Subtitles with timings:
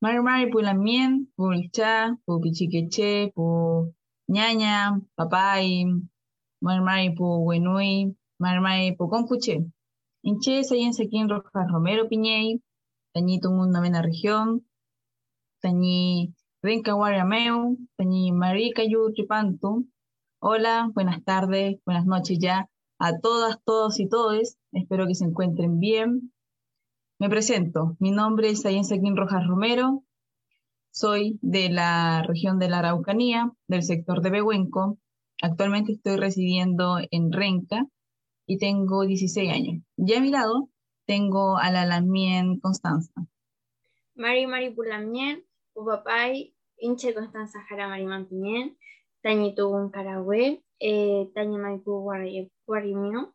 [0.00, 3.46] Mari Mari Pulamien, Pulcha, Pupichiqueche, Pu
[4.28, 5.86] Ñaña, Papay,
[6.64, 9.56] Mari Mari Pu Wenui, Mari Mari Pu Compuche.
[10.22, 12.62] Inche, Sayen Sequín Rojas Romero Piñey,
[13.12, 14.66] Tañi Tungun Novena Región,
[15.62, 19.88] Tañi Renca Guariameu, Tañi Marica Yu Tripantu.
[20.40, 22.68] Hola, buenas tardes, buenas noches ya
[23.00, 24.58] a todas, todos y todes.
[24.72, 26.32] Espero que se encuentren bien.
[27.20, 27.96] Me presento.
[27.98, 30.04] Mi nombre es Sayen Sequín Rojas Romero.
[30.92, 34.98] Soy de la región de la Araucanía, del sector de Behuenco.
[35.42, 37.84] Actualmente estoy residiendo en Renca
[38.46, 39.82] y tengo 16 años.
[39.96, 40.68] Y a mi lado
[41.06, 43.12] tengo a la Lamien Constanza.
[44.14, 48.78] Mari Mari Pulamien, Upapay, Inche Constanza Jara Mariman Piñén,
[49.22, 52.08] Tañi Tugun Carahue, Tañi Maipu
[52.64, 53.34] Guarimino,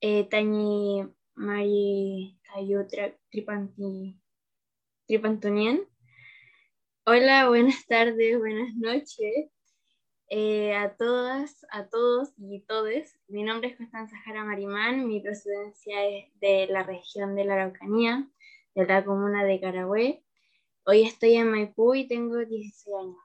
[0.00, 1.02] eh, Tañi
[1.34, 2.86] Mari Cayo
[3.32, 4.16] Tripanti,
[5.08, 5.88] Tripantonien.
[7.04, 9.50] Hola, buenas tardes, buenas noches
[10.28, 13.18] eh, a todas, a todos y todes.
[13.26, 18.30] Mi nombre es Constanza Jara Marimán, mi procedencia es de la región de la Araucanía,
[18.76, 20.24] de la comuna de Carahue.
[20.86, 23.16] Hoy estoy en Maipú y tengo 16 años.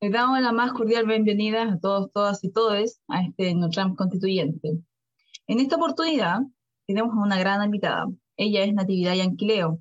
[0.00, 4.78] Les damos la más cordial bienvenida a todos, todas y todes a este Notram constituyente.
[5.48, 6.42] En esta oportunidad
[6.90, 8.08] tenemos a una gran invitada.
[8.36, 9.80] Ella es Natividad Yanquileo,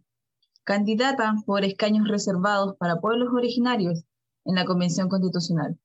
[0.64, 4.04] candidata por escaños reservados para pueblos originarios
[4.46, 5.80] en la Convención Constitucional.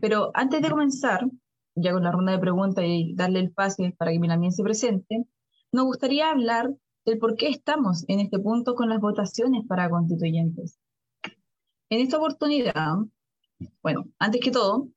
[0.00, 1.26] Pero antes de comenzar,
[1.74, 5.26] ya con la ronda de preguntas y darle el pase para que Milamien se presente,
[5.72, 6.72] nos gustaría hablar
[7.04, 10.78] del por qué estamos en este punto con las votaciones para constituyentes.
[11.90, 12.98] En esta oportunidad,
[13.82, 14.90] bueno, antes que todo,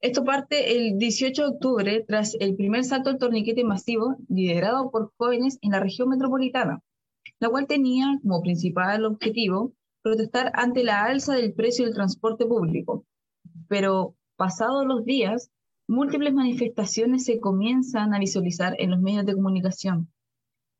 [0.00, 5.12] esto parte el 18 de octubre tras el primer salto al torniquete masivo liderado por
[5.16, 6.82] jóvenes en la región metropolitana,
[7.40, 9.72] la cual tenía como principal objetivo
[10.02, 13.04] protestar ante la alza del precio del transporte público.
[13.68, 15.50] Pero pasados los días,
[15.88, 20.12] múltiples manifestaciones se comienzan a visualizar en los medios de comunicación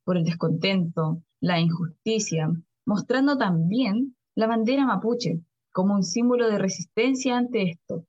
[0.05, 2.53] por el descontento, la injusticia,
[2.87, 5.41] mostrando también la bandera mapuche,
[5.73, 8.07] como un símbolo de resistencia ante esto.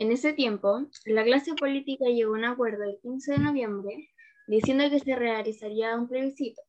[0.00, 4.08] En ese tiempo, la clase política llegó a un acuerdo el 15 de noviembre
[4.48, 6.62] diciendo que se realizaría un plebiscito.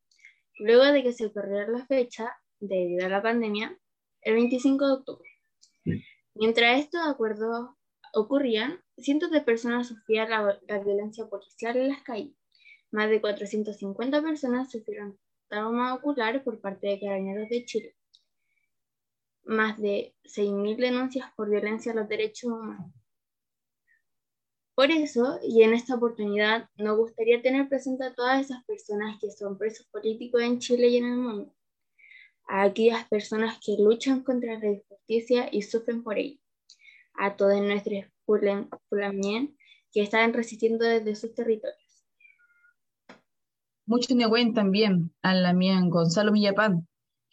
[0.58, 3.74] Luego de que se corriera la fecha, debido a la pandemia,
[4.20, 5.30] el 25 de octubre.
[6.34, 7.70] Mientras estos acuerdos
[8.12, 12.36] ocurrían, cientos de personas sufrían la, la, violencia policial en las calles.
[12.90, 17.96] Más de 450 personas sufrieron trauma ocular por parte de carabineros de Chile
[19.44, 22.92] más de 6.000 denuncias por violencia a los derechos humanos.
[24.74, 29.30] Por eso, y en esta oportunidad, nos gustaría tener presente a todas esas personas que
[29.30, 31.54] son presos políticos en Chile y en el mundo,
[32.48, 36.38] a aquellas personas que luchan contra la injusticia y sufren por ello,
[37.14, 39.56] a todos nuestros pulamien
[39.92, 42.06] que están resistiendo desde sus territorios.
[43.84, 46.88] Mucho Nehuen también, a la mía Gonzalo Millapán,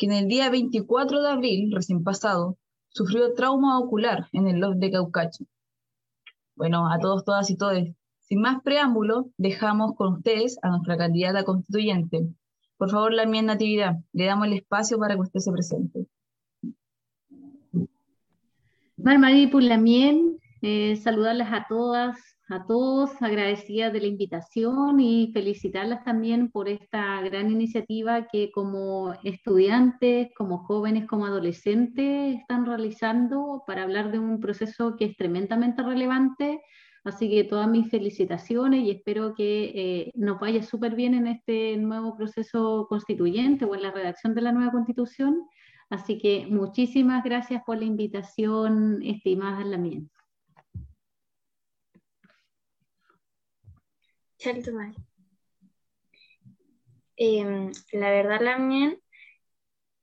[0.06, 2.58] en el día 24 de abril, recién pasado,
[2.88, 5.46] sufrió trauma ocular en el loft de Caucacho.
[6.60, 7.88] Bueno, a todos, todas y todos,
[8.20, 12.28] sin más preámbulo, dejamos con ustedes a nuestra candidata constituyente.
[12.76, 16.06] Por favor, la mía Natividad, le damos el espacio para que usted se presente.
[18.98, 22.18] Marmarí Pulamien, eh, saludarlas a todas,
[22.50, 29.14] a todos, agradecida de la invitación y felicitarlas también por esta gran iniciativa que como
[29.24, 35.84] estudiantes, como jóvenes, como adolescentes están realizando para hablar de un proceso que es tremendamente
[35.84, 36.62] relevante.
[37.04, 41.78] Así que todas mis felicitaciones y espero que eh, nos vaya súper bien en este
[41.78, 45.44] nuevo proceso constituyente o en la redacción de la nueva constitución.
[45.90, 49.02] Así que muchísimas gracias por la invitación,
[54.40, 54.96] estimada mía.
[57.18, 58.98] Eh, la verdad, la mía,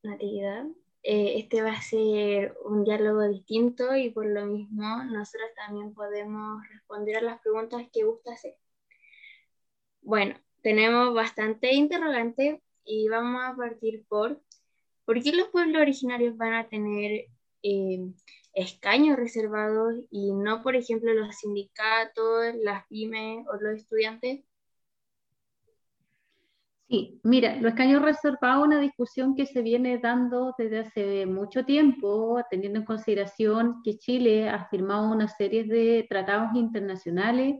[0.02, 0.66] Natividad,
[1.02, 6.62] eh, este va a ser un diálogo distinto y por lo mismo nosotros también podemos
[6.68, 8.56] responder a las preguntas que gusta hacer.
[10.02, 14.40] Bueno, tenemos bastante interrogante y vamos a partir por
[15.04, 17.26] ¿por qué los pueblos originarios van a tener
[17.62, 18.12] eh,
[18.56, 24.40] escaños reservados y no, por ejemplo, los sindicatos, las pymes o los estudiantes?
[26.88, 31.64] Sí, mira, los escaños reservados es una discusión que se viene dando desde hace mucho
[31.64, 37.56] tiempo, teniendo en consideración que Chile ha firmado una serie de tratados internacionales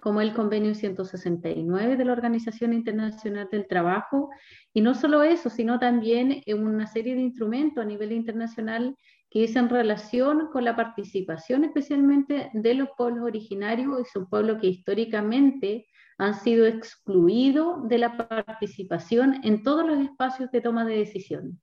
[0.00, 4.30] como el convenio 169 de la Organización Internacional del Trabajo.
[4.72, 8.96] Y no solo eso, sino también una serie de instrumentos a nivel internacional
[9.30, 14.60] que es en relación con la participación especialmente de los pueblos originarios, y son pueblos
[14.60, 15.86] que históricamente
[16.18, 21.54] han sido excluidos de la participación en todos los espacios de toma de decisiones.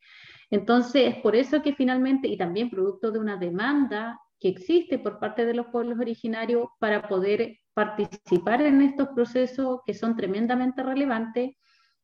[0.49, 5.19] Entonces, es por eso que finalmente, y también producto de una demanda que existe por
[5.19, 11.55] parte de los pueblos originarios para poder participar en estos procesos que son tremendamente relevantes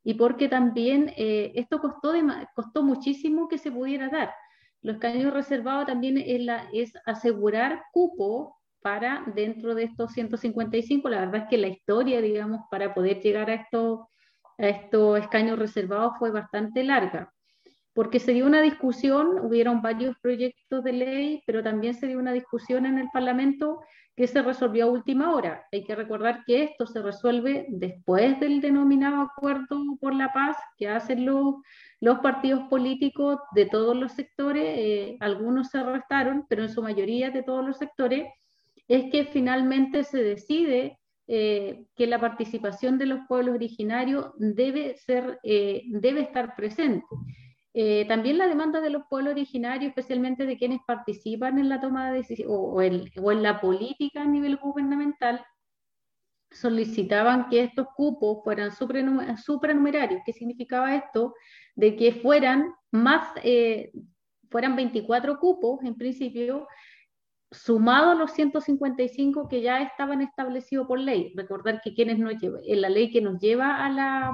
[0.03, 2.13] y porque también eh, esto costó,
[2.55, 4.31] costó muchísimo que se pudiera dar.
[4.83, 11.09] Los caños reservados también es, la, es asegurar cupo para dentro de estos 155.
[11.09, 14.01] La verdad es que la historia, digamos, para poder llegar a estos,
[14.59, 17.33] a estos escaños reservados fue bastante larga
[17.93, 22.33] porque se dio una discusión, hubieron varios proyectos de ley, pero también se dio una
[22.33, 23.81] discusión en el Parlamento
[24.15, 25.65] que se resolvió a última hora.
[25.71, 30.87] Hay que recordar que esto se resuelve después del denominado acuerdo por la paz que
[30.87, 31.55] hacen los,
[31.99, 37.31] los partidos políticos de todos los sectores, eh, algunos se arrestaron, pero en su mayoría
[37.31, 38.27] de todos los sectores,
[38.87, 45.39] es que finalmente se decide eh, que la participación de los pueblos originarios debe, ser,
[45.43, 47.05] eh, debe estar presente.
[47.75, 52.11] Eh, también la demanda de los pueblos originarios, especialmente de quienes participan en la toma
[52.11, 55.43] de decisiones o, en la política a nivel gubernamental,
[56.51, 60.21] solicitaban que estos cupos fueran supranumerarios.
[60.23, 61.33] ¿Qué significaba esto?
[61.75, 63.91] De que fueran más, eh,
[64.51, 66.67] fueran 24 cupos en principio,
[67.51, 71.33] sumados los 155 que ya estaban establecidos por ley.
[71.35, 74.31] Recordar que quienes en la ley que nos lleva a la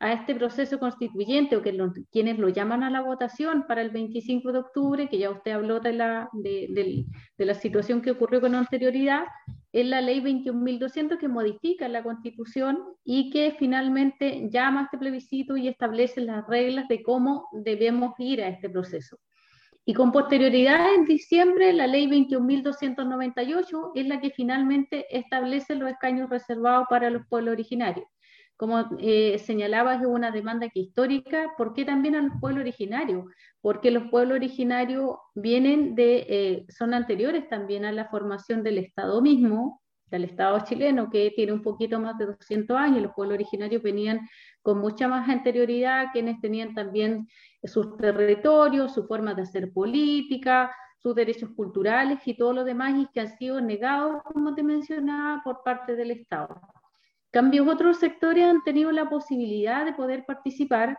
[0.00, 1.76] a este proceso constituyente o que
[2.12, 5.80] quienes lo llaman a la votación para el 25 de octubre, que ya usted habló
[5.80, 7.04] de la, de,
[7.36, 9.24] la situación que ocurrió con anterioridad,
[9.72, 15.56] es la ley 21.200 que modifica la constitución y que finalmente llama a este plebiscito
[15.56, 19.18] y establece las reglas de cómo debemos ir a este proceso.
[19.84, 26.30] Y con posterioridad, en diciembre, la ley 21.298 es la que finalmente establece los escaños
[26.30, 28.06] reservados para los pueblos originarios
[28.58, 31.54] como eh, señalabas, es una demanda que histórica.
[31.56, 33.24] ¿Por qué también a los pueblos originarios?
[33.60, 39.22] Porque los pueblos originarios vienen de, eh, son anteriores también a la formación del Estado
[39.22, 43.00] mismo, del Estado chileno, que tiene un poquito más de 200 años.
[43.00, 44.28] Los pueblos originarios venían
[44.60, 47.28] con mucha más anterioridad, quienes tenían también
[47.62, 53.06] sus territorios, su forma de hacer política, sus derechos culturales y todo lo demás, y
[53.14, 56.60] que han sido negados, como te mencionaba, por parte del Estado
[57.38, 60.98] cambio, otros sectores han tenido la posibilidad de poder participar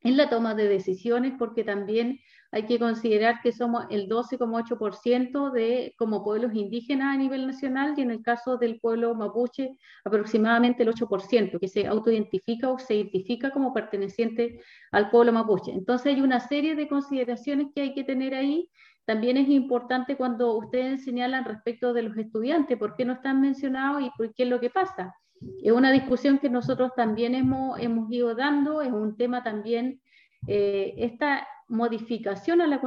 [0.00, 2.18] en la toma de decisiones, porque también
[2.50, 8.00] hay que considerar que somos el 12,8% de como pueblos indígenas a nivel nacional y
[8.00, 13.50] en el caso del pueblo mapuche aproximadamente el 8%, que se autoidentifica o se identifica
[13.50, 14.62] como perteneciente
[14.92, 15.72] al pueblo mapuche.
[15.72, 18.70] Entonces hay una serie de consideraciones que hay que tener ahí.
[19.04, 24.02] También es importante cuando ustedes señalan respecto de los estudiantes, por qué no están mencionados
[24.02, 25.14] y por qué es lo que pasa.
[25.62, 30.00] Es una discusión que nosotros también hemos, hemos ido dando, es un tema también,
[30.46, 32.80] eh, esta modificación a la,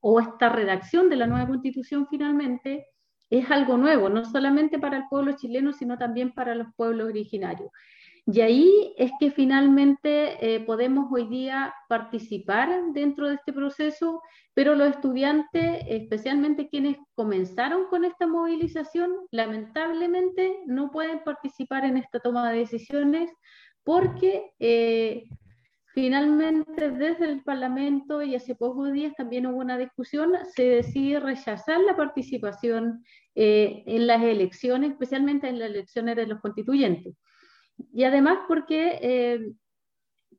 [0.00, 2.86] o esta redacción de la nueva constitución finalmente
[3.30, 7.70] es algo nuevo, no solamente para el pueblo chileno, sino también para los pueblos originarios.
[8.30, 14.20] Y ahí es que finalmente eh, podemos hoy día participar dentro de este proceso,
[14.52, 22.20] pero los estudiantes, especialmente quienes comenzaron con esta movilización, lamentablemente no pueden participar en esta
[22.20, 23.30] toma de decisiones
[23.82, 25.24] porque eh,
[25.94, 31.80] finalmente desde el Parlamento y hace pocos días también hubo una discusión, se decide rechazar
[31.80, 33.02] la participación
[33.34, 37.14] eh, en las elecciones, especialmente en las elecciones de los constituyentes.
[37.92, 39.52] Y además porque, eh,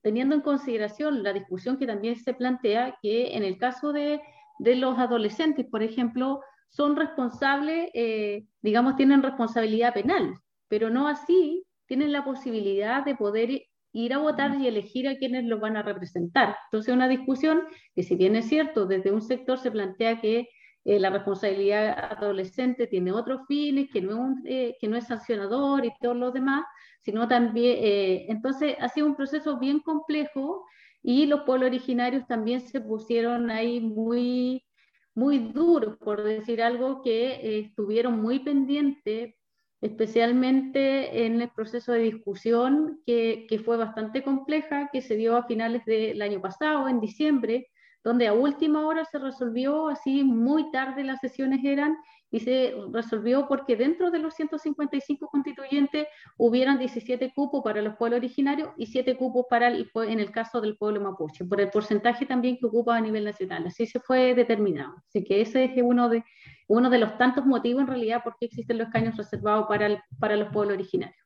[0.02, 4.22] teniendo en consideración la discusión que también se plantea, que en el caso de,
[4.60, 10.36] de los adolescentes, por ejemplo, son responsables, eh, digamos, tienen responsabilidad penal,
[10.68, 15.46] pero no así tienen la posibilidad de poder ir a votar y elegir a quienes
[15.46, 16.56] los van a representar.
[16.66, 17.64] Entonces, una discusión
[17.96, 20.48] que si bien es cierto, desde un sector se plantea que
[20.86, 25.92] eh, la responsabilidad adolescente tiene otros fines, que no, es que no es sancionador y
[26.00, 26.64] todo lo demás,
[27.02, 30.66] sino también, eh, entonces ha sido un proceso bien complejo
[31.02, 34.66] y los pueblos originarios también se pusieron ahí muy,
[35.16, 39.36] muy duros, por decir algo, que eh, estuvieron muy pendientes,
[39.82, 45.46] especialmente en el proceso de discusión que, que, fue bastante compleja, que se dio a
[45.46, 47.70] finales del año pasado, en diciembre,
[48.04, 51.98] donde a última hora se resolvió, así muy tarde las sesiones eran,
[52.32, 58.20] y se resolvió porque dentro de los 155 constituyentes hubieran 17 cupos para los pueblos
[58.20, 62.26] originarios y 7 cupos para el, en el caso del pueblo mapuche, por el porcentaje
[62.26, 63.66] también que ocupa a nivel nacional.
[63.68, 64.96] Así se fue determinado.
[65.08, 66.24] Así que ese es uno de,
[66.68, 70.36] uno de los tantos motivos en realidad por qué existen los escaños reservados para, para
[70.36, 71.18] los pueblos originarios.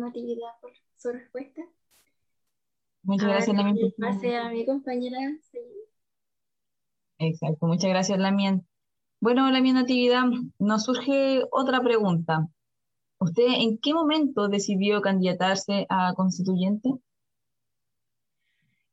[0.00, 1.62] Natividad, por su respuesta.
[3.04, 3.94] Muchas gracias, Lamien.
[3.98, 5.18] Pase a mi compañera.
[7.18, 8.66] Exacto, muchas gracias, Lamien.
[9.20, 10.24] Bueno, Lamien Natividad,
[10.58, 12.48] nos surge otra pregunta.
[13.18, 16.90] ¿Usted en qué momento decidió candidatarse a constituyente?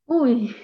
[0.06, 0.54] Uy,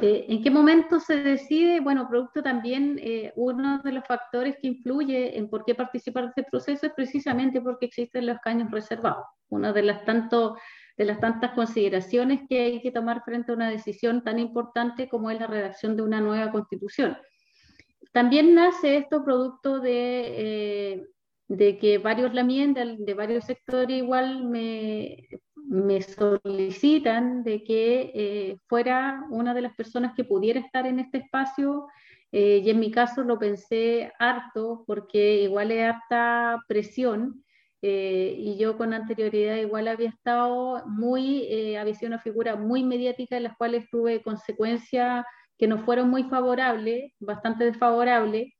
[0.00, 1.80] eh, ¿en qué momento se decide?
[1.80, 6.28] Bueno, producto también, eh, uno de los factores que influye en por qué participar de
[6.30, 9.26] este proceso es precisamente porque existen los caños reservados.
[9.48, 10.56] Una de las tanto
[10.96, 15.30] de las tantas consideraciones que hay que tomar frente a una decisión tan importante como
[15.30, 17.16] es la redacción de una nueva constitución.
[18.12, 21.06] También nace esto producto de, eh,
[21.48, 29.24] de que varios lamien de, varios sectores igual me, me solicitan de que eh, fuera
[29.30, 31.86] una de las personas que pudiera estar en este espacio
[32.32, 37.44] eh, y en mi caso lo pensé harto porque igual es harta presión
[37.84, 42.84] eh, y yo con anterioridad igual había estado muy, eh, había sido una figura muy
[42.84, 45.24] mediática en las cuales tuve consecuencias
[45.58, 48.52] que no fueron muy favorables, bastante desfavorables,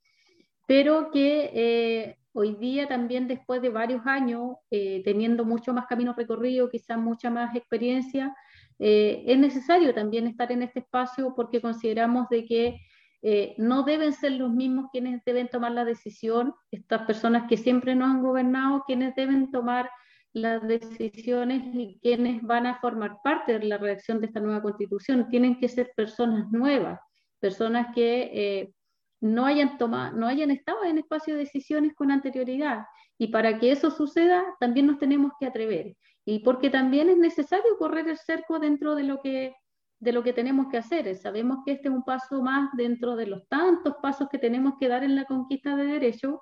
[0.66, 6.70] pero que eh, hoy día también después de varios años, teniendo mucho más camino recorrido,
[6.70, 8.34] quizás mucha más experiencia,
[8.78, 12.80] es necesario también estar en este espacio porque consideramos de que
[13.24, 17.94] eh, no deben ser los mismos quienes deben tomar la decisión, estas personas que siempre
[17.94, 19.88] nos han gobernado, quienes deben tomar
[20.32, 25.28] las decisiones y quienes van a formar parte de la redacción de esta nueva constitución.
[25.28, 26.98] Tienen que ser personas nuevas,
[27.38, 28.74] personas que eh,
[29.20, 32.86] no, hayan tomado, no hayan estado en espacio de decisiones con anterioridad.
[33.18, 35.96] Y para que eso suceda, también nos tenemos que atrever.
[36.24, 39.54] Y porque también es necesario correr el cerco dentro de lo que
[40.02, 41.14] de lo que tenemos que hacer.
[41.14, 44.88] Sabemos que este es un paso más dentro de los tantos pasos que tenemos que
[44.88, 46.40] dar en la conquista de derechos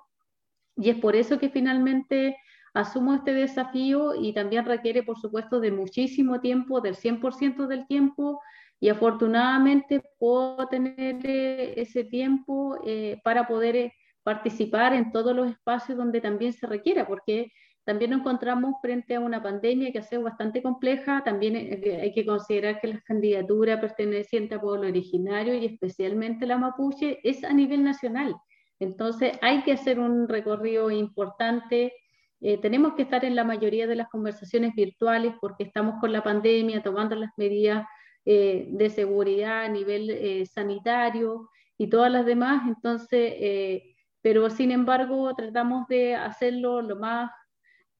[0.75, 2.37] y es por eso que finalmente
[2.73, 8.41] asumo este desafío y también requiere, por supuesto, de muchísimo tiempo, del 100% del tiempo
[8.79, 15.51] y afortunadamente puedo tener eh, ese tiempo eh, para poder eh, participar en todos los
[15.51, 17.51] espacios donde también se requiera, porque
[17.83, 21.23] también nos encontramos frente a una pandemia que ha sido bastante compleja.
[21.23, 26.59] También eh, hay que considerar que la candidatura perteneciente a pueblo originario y especialmente la
[26.59, 28.35] mapuche es a nivel nacional.
[28.79, 31.93] Entonces hay que hacer un recorrido importante.
[32.39, 36.23] Eh, tenemos que estar en la mayoría de las conversaciones virtuales porque estamos con la
[36.23, 37.85] pandemia, tomando las medidas
[38.25, 42.61] eh, de seguridad a nivel sanitario y todas las demás.
[42.67, 43.81] Entonces,
[44.21, 47.31] pero sin embargo tratamos de hacerlo lo más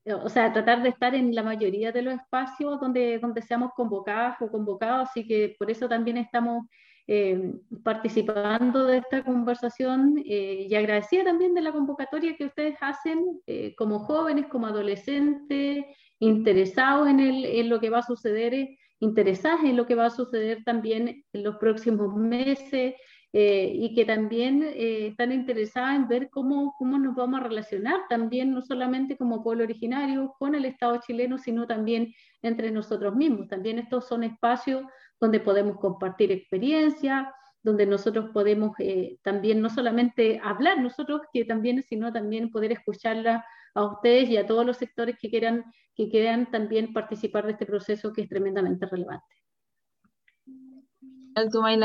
[0.06, 4.42] o sea, tratar de estar en la mayoría de los espacios donde, donde seamos convocadas
[4.42, 6.66] o convocados, así que por eso también estamos
[7.08, 7.54] eh,
[7.84, 13.76] participando de esta conversación eh, y agradecida también de la convocatoria que ustedes hacen eh,
[13.76, 15.84] como jóvenes, como adolescentes,
[16.20, 20.64] interesados en, el, lo que va a suceder, interesadas en lo que va a suceder
[20.64, 22.94] también en los próximos meses,
[23.34, 28.02] eh, y que también eh, están interesadas en ver cómo, cómo nos vamos a relacionar
[28.10, 33.48] también, no solamente como pueblo originario con el Estado chileno, sino también entre nosotros mismos.
[33.48, 34.84] También estos son espacios
[35.20, 37.34] donde podemos compartir experiencia,
[37.64, 43.46] donde nosotros podemos eh, también no solamente hablar nosotros, que también, sino también poder escucharla
[43.76, 45.64] a ustedes y a todos los sectores que quieran,
[45.96, 49.41] que quieran también participar de este proceso que es tremendamente relevante.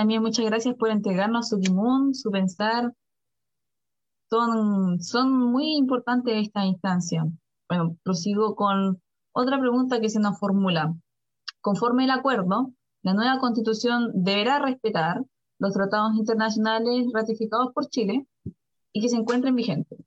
[0.07, 2.93] Mía, muchas gracias por entregarnos su timón, su pensar.
[4.29, 7.25] Son, son muy importantes esta instancia.
[7.69, 9.01] Bueno, prosigo con
[9.33, 10.95] otra pregunta que se nos formula.
[11.61, 12.73] Conforme el acuerdo,
[13.03, 15.23] la nueva constitución deberá respetar
[15.59, 18.27] los tratados internacionales ratificados por Chile
[18.93, 20.01] y que se encuentren vigentes.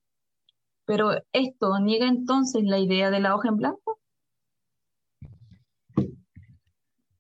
[0.86, 4.00] Pero esto niega entonces la idea de la hoja en blanco.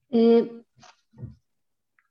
[0.09, 0.58] Eh,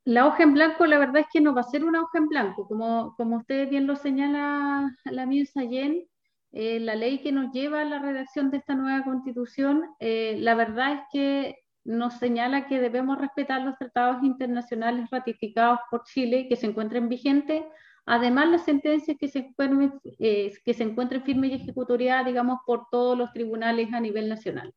[0.08, 2.28] la hoja en blanco, la verdad es que no va a ser una hoja en
[2.28, 6.08] blanco, como, como usted bien lo señala la Mirza Yen,
[6.52, 10.54] eh, la ley que nos lleva a la redacción de esta nueva constitución, eh, la
[10.54, 16.56] verdad es que nos señala que debemos respetar los tratados internacionales ratificados por Chile que
[16.56, 17.64] se encuentren vigentes,
[18.06, 20.54] además las sentencias que se encuentren, eh,
[21.22, 24.74] firmes y ejecutoriadas, digamos, por todos los tribunales a nivel nacional.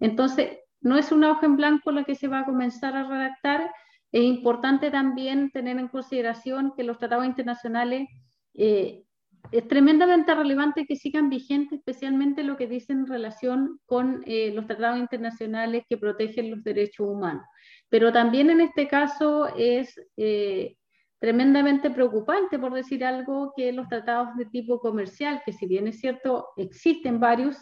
[0.00, 3.70] Entonces, no es una hoja en blanco la que se va a comenzar a redactar,
[4.12, 8.08] es importante también tener en consideración que los tratados internacionales
[8.54, 9.04] eh,
[9.52, 14.66] es tremendamente relevante que sigan vigentes, especialmente lo que dicen en relación con eh, los
[14.66, 17.44] tratados internacionales que protegen los derechos humanos.
[17.88, 20.76] Pero también en este caso es eh,
[21.18, 26.00] tremendamente preocupante, por decir algo, que los tratados de tipo comercial, que si bien es
[26.00, 27.56] cierto, existen varios,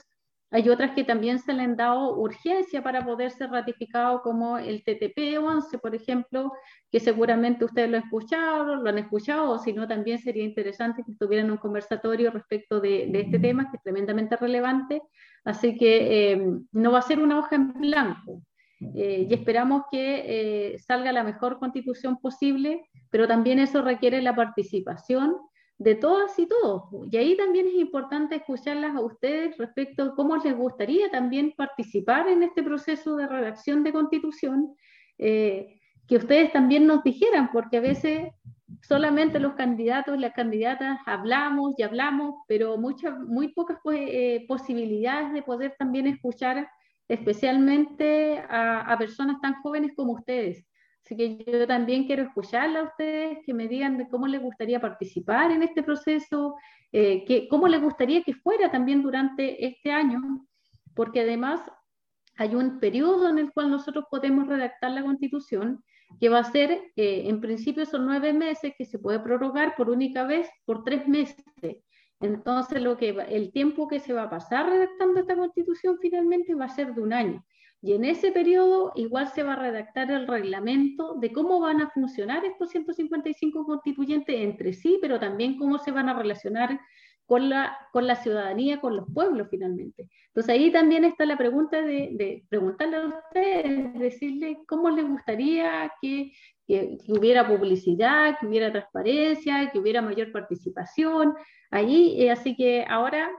[0.51, 4.83] hay otras que también se le han dado urgencia para poder ser ratificado, como el
[4.83, 6.53] TTP-11, por ejemplo,
[6.91, 11.03] que seguramente ustedes lo han escuchado, lo han escuchado, o si no, también sería interesante
[11.05, 15.03] que estuvieran en un conversatorio respecto de, este tema, que es tremendamente relevante.
[15.45, 18.43] Así que eh, no va a ser una hoja en blanco.
[18.81, 24.37] Eh, y esperamos que eh, salga la mejor constitución posible, pero también eso requiere la
[24.37, 25.37] participación
[25.79, 26.85] de todas y todos.
[27.11, 32.29] Y ahí también es importante escucharlas a ustedes respecto a cómo les gustaría también participar
[32.29, 34.75] en este proceso de redacción de constitución,
[35.19, 38.29] eh, que ustedes también nos dijeran, porque a veces
[38.83, 44.45] solamente los candidatos y las candidatas hablamos y hablamos, pero muchas, muy pocas pues, eh,
[44.49, 46.69] posibilidades de poder también escuchar
[47.09, 50.68] especialmente a, a personas tan jóvenes como ustedes.
[51.09, 54.79] Así que yo también quiero escucharla a ustedes, que me digan de cómo les gustaría
[54.79, 56.57] participar en este proceso,
[56.93, 60.21] eh, que, cómo les gustaría que fuera también durante este año,
[60.95, 61.63] porque además
[62.37, 65.83] hay un periodo en el cual nosotros podemos redactar la constitución,
[66.21, 69.89] que va a ser, eh, en principio son nueve meses, que se puede prorrogar por
[69.89, 71.43] única vez por tres meses.
[72.21, 76.67] Entonces, lo que el tiempo que se va a pasar redactando esta constitución finalmente va
[76.67, 77.43] a ser de un año.
[77.81, 81.91] Y en ese periodo igual se va a redactar el reglamento de cómo van a
[81.91, 86.81] funcionar estos 155 constituyentes entre sí, pero también cómo se van a relacionar
[87.29, 90.09] con la, con la ciudadanía, con los pueblos finalmente.
[90.29, 95.93] Entonces ahí también está la pregunta de, de preguntarle a ustedes, decirle cómo les gustaría
[96.01, 96.33] que,
[97.09, 101.35] hubiera publicidad, que hubiera transparencia, que hubiera mayor participación.
[101.71, 103.31] Allí, eh, así que ahora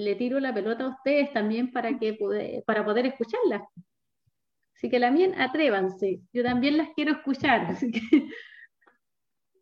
[0.00, 2.18] le tiro la pelota a ustedes también para, que
[2.66, 3.62] para poder escucharlas.
[4.76, 7.76] Así que mía, atrévanse, yo también las quiero escuchar.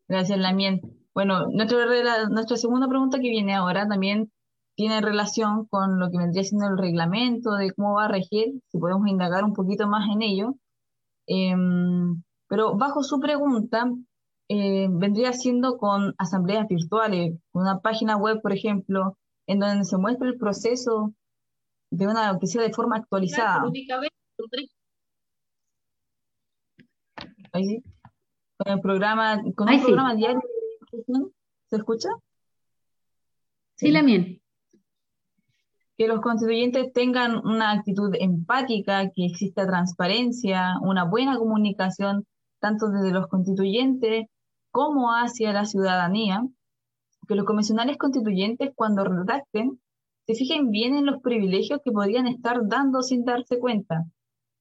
[0.09, 0.81] Gracias, Lamien.
[1.15, 1.85] Bueno, nuestra,
[2.31, 4.33] nuestra segunda pregunta que viene ahora también
[4.75, 8.79] tiene relación con lo que vendría siendo el reglamento, de cómo va a regir, si
[8.79, 10.55] podemos indagar un poquito más en ello.
[11.27, 13.91] Em, pero bajo su pregunta,
[14.49, 19.17] eh, vendría siendo con asambleas virtuales, una página web, por ejemplo,
[19.47, 21.15] en donde se muestra el proceso
[21.91, 23.65] de una que sea de forma actualizada.
[27.53, 27.83] Ahí sí.
[28.57, 30.41] Con el programa, con un programa diario
[31.67, 32.09] ¿se escucha?
[33.77, 34.27] Sí, la mía.
[35.97, 42.27] Que los constituyentes tengan una actitud empática, que exista transparencia, una buena comunicación,
[42.61, 44.27] tanto desde los constituyentes
[44.71, 46.43] como hacia la ciudadanía,
[47.33, 49.81] que los convencionales constituyentes cuando redacten
[50.27, 54.05] se fijen bien en los privilegios que podrían estar dando sin darse cuenta,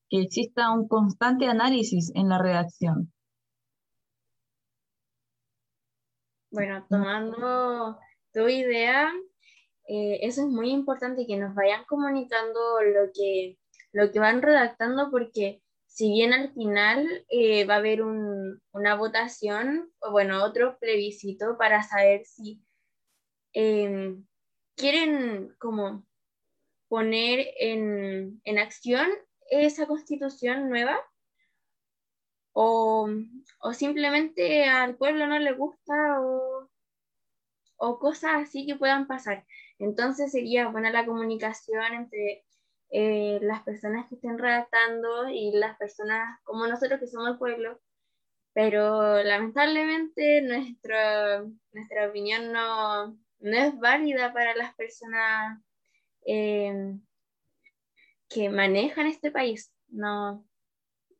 [0.10, 3.12] que exista un constante análisis en la redacción.
[6.49, 7.97] Bueno, tomando
[8.34, 9.10] tu idea,
[9.88, 13.57] eh, eso es muy importante que nos vayan comunicando lo que,
[13.91, 19.91] lo que van redactando porque si bien al final eh, va a haber una votación,
[19.99, 22.62] o bueno, otro plebiscito para saber si
[23.51, 24.25] em,
[24.77, 26.06] quieren como
[26.88, 29.10] poner en, acción
[29.49, 30.97] esa constitución nueva
[32.54, 33.10] o,
[33.73, 36.69] simplemente al pueblo no le gusta o,
[37.75, 39.45] o cosas así que puedan pasar.
[39.77, 42.45] Entonces sería buena la comunicación entre
[42.91, 47.80] eh, las personas que estén redactando y las personas como nosotros que somos el pueblo,
[48.54, 55.62] pero lamentablemente nuestra, nuestra opinión no, no es válida para las personas
[56.25, 56.97] eh,
[58.27, 59.73] que manejan este país.
[59.88, 60.45] No,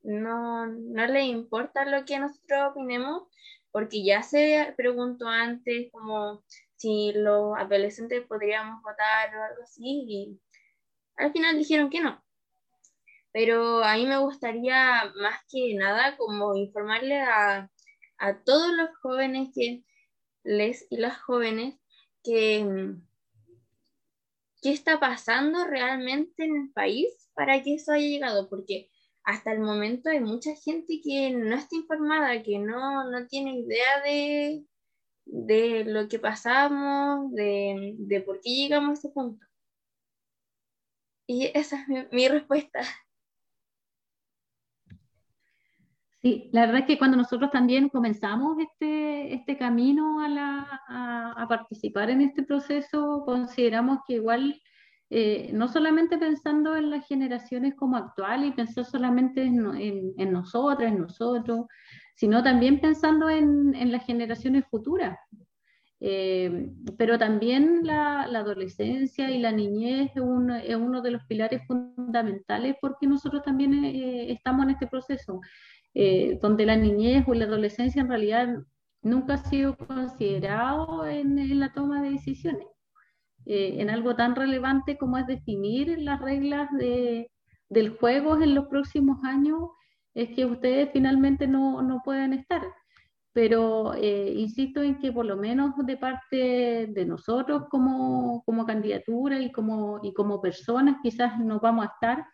[0.04, 3.24] no, no le importa lo que nosotros opinemos,
[3.72, 6.44] porque ya se preguntó antes como
[6.76, 10.40] si los adolescentes podríamos votar o algo así, y
[11.22, 12.22] al final dijeron que no.
[13.32, 17.70] Pero a mí me gustaría más que nada como informarle a,
[18.46, 19.84] todos los jóvenes que
[20.44, 21.80] les y las jóvenes
[22.24, 22.94] que
[24.62, 28.92] qué está pasando realmente en el país para que eso haya llegado, porque
[29.24, 34.66] hasta el momento hay mucha gente que no está informada, que no, tiene idea de,
[35.26, 39.44] de lo que pasamos, de, de por qué llegamos a ese punto.
[41.28, 42.82] Y esa es mi, respuesta.
[46.22, 50.82] Sí, la verdad es que cuando nosotros también comenzamos este, este camino a, la,
[51.36, 54.62] a, participar en este proceso, consideramos que igual,
[55.10, 60.92] eh, no solamente pensando en las generaciones como actual y pensar solamente en, en, nosotras,
[60.92, 61.66] en nosotros,
[62.16, 65.18] sino también pensando en, en las generaciones futuras.
[66.04, 70.24] Eh, pero también la, la, adolescencia y la niñez es,
[70.66, 75.42] es, uno de los pilares fundamentales porque nosotros también eh, estamos en este proceso.
[75.94, 78.48] Eh, donde la niñez o la adolescencia en realidad
[79.02, 82.66] nunca ha sido considerado en, la toma de decisiones,
[83.46, 87.30] eh, en algo tan relevante como es definir las reglas de,
[87.70, 89.70] del juego en los próximos años,
[90.14, 92.62] es que ustedes finalmente no, no pueden estar.
[93.34, 99.40] Pero eh, insisto en que por lo menos de parte de nosotros como, como candidatura
[99.40, 102.26] y como, y como personas quizás no vamos a estar,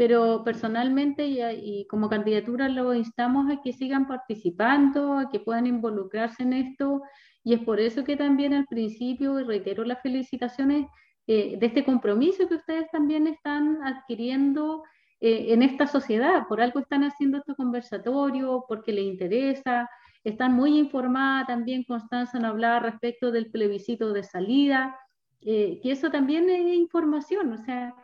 [0.00, 6.42] pero personalmente y, como candidatura lo instamos a que sigan participando, a que puedan involucrarse
[6.42, 7.02] en esto,
[7.44, 10.86] y es por eso que también al principio, y reitero las felicitaciones
[11.26, 14.84] eh, de este compromiso que ustedes también están adquiriendo
[15.20, 19.86] eh, en esta sociedad, por algo están haciendo este conversatorio, porque les interesa,
[20.24, 24.96] están muy informadas también, Constanza nos hablaba respecto del plebiscito de salida,
[25.40, 27.94] eh, que eso también es información, o sea,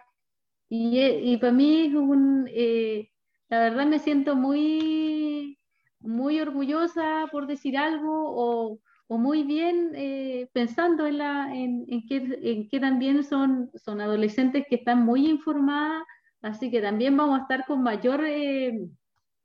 [0.69, 3.11] y, eh, y para mí es un, eh,
[3.49, 5.59] la verdad me siento muy,
[6.01, 12.07] muy orgullosa por decir algo o, o muy bien eh, pensando en, la, en, en,
[12.07, 16.03] que, en que también son, son adolescentes que están muy informadas,
[16.43, 18.25] así que también vamos a estar con mayor,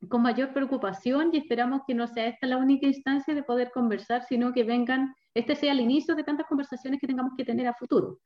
[0.09, 4.23] con mayor preocupación y esperamos que no sea esta la única instancia de poder conversar,
[4.23, 7.73] sino que vengan, este sea el inicio de tantas conversaciones que tengamos que tener a
[7.73, 8.19] futuro.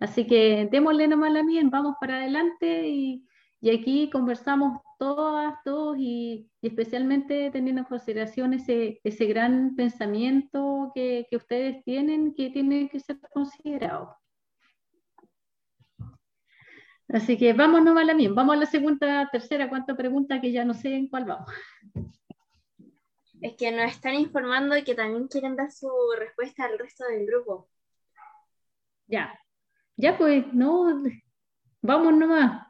[0.00, 3.26] Así que démosle nomás la mía, vamos para adelante y,
[3.70, 11.36] aquí conversamos todas, todos y, especialmente teniendo en consideración ese, ese gran pensamiento que, que,
[11.36, 14.16] ustedes tienen que tiene que ser considerado.
[17.12, 20.52] Así que vamos nomás a la mía, vamos a la segunda, tercera, cuarta pregunta que
[20.52, 21.50] ya no sé en cuál vamos.
[23.40, 27.26] Es que nos están informando y que también quieren dar su respuesta al resto del
[27.26, 27.68] grupo.
[29.06, 29.36] Ya,
[29.96, 31.02] ya pues, no,
[31.82, 32.66] vamos nomás.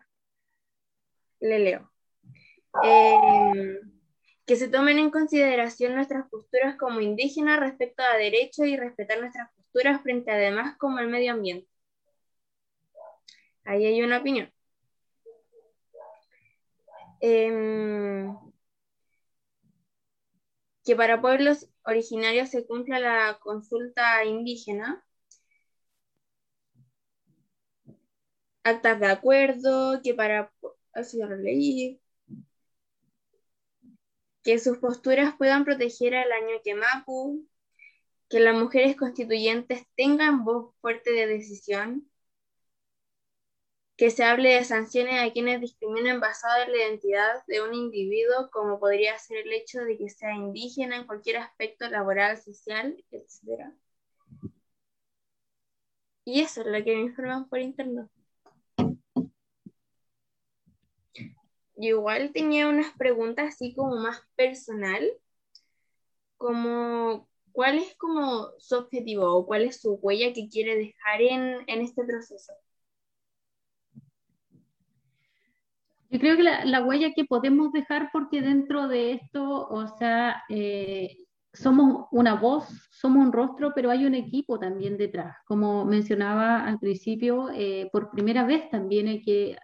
[1.40, 1.90] Le leo.
[2.84, 3.80] Eh,
[4.46, 9.50] que se tomen en consideración nuestras posturas como indígenas respecto a derechos y respetar nuestras
[9.54, 11.69] posturas frente además como el medio ambiente.
[13.64, 14.52] Ahí hay una opinión.
[17.20, 18.34] Em,
[20.84, 25.04] que para pueblos originarios se cumpla la consulta indígena.
[28.64, 30.52] Actas de acuerdo, que para,
[30.94, 32.00] así lo leí,
[34.42, 37.46] que sus posturas puedan proteger al año Mapu,
[38.28, 42.09] que las mujeres constituyentes tengan voz fuerte de decisión,
[44.00, 48.48] que se hable de sanciones a quienes discriminen basado en la identidad de un individuo,
[48.50, 53.74] como podría ser el hecho de que sea indígena en cualquier aspecto laboral, social, etc.
[56.24, 58.06] Y eso es lo que me informan por internet.
[61.76, 65.06] yo igual tenía unas preguntas así como más personal,
[66.38, 71.68] como cuál es como su objetivo o cuál es su huella que quiere dejar en,
[71.82, 72.54] este proceso.
[76.10, 81.16] Yo creo que la, huella que podemos dejar, porque dentro de esto, o sea, eh,
[81.52, 85.36] somos una voz, somos un rostro, pero hay un equipo también detrás.
[85.46, 89.56] Como mencionaba al principio, eh, por primera vez también hay que,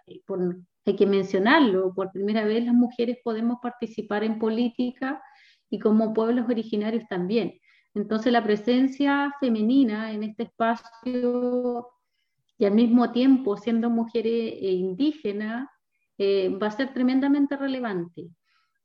[0.85, 5.21] hay que mencionarlo, por primera vez las mujeres podemos participar en política
[5.69, 7.59] y como pueblos originarios también.
[7.93, 11.87] Entonces la presencia femenina en este espacio
[12.57, 15.67] y al mismo tiempo siendo mujeres eh, indígenas
[16.17, 18.29] eh, va a ser tremendamente relevante.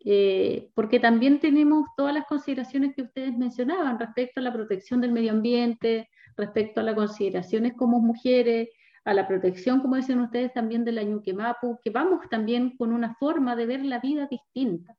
[0.04, 5.12] Eh, porque también tenemos todas las consideraciones que ustedes mencionaban respecto a la protección del
[5.12, 8.68] medio ambiente, respecto a las consideraciones como mujeres,
[9.04, 13.56] a la protección, como decían ustedes, también del Mapu, que vamos también con una forma
[13.56, 14.96] de ver la vida distinta,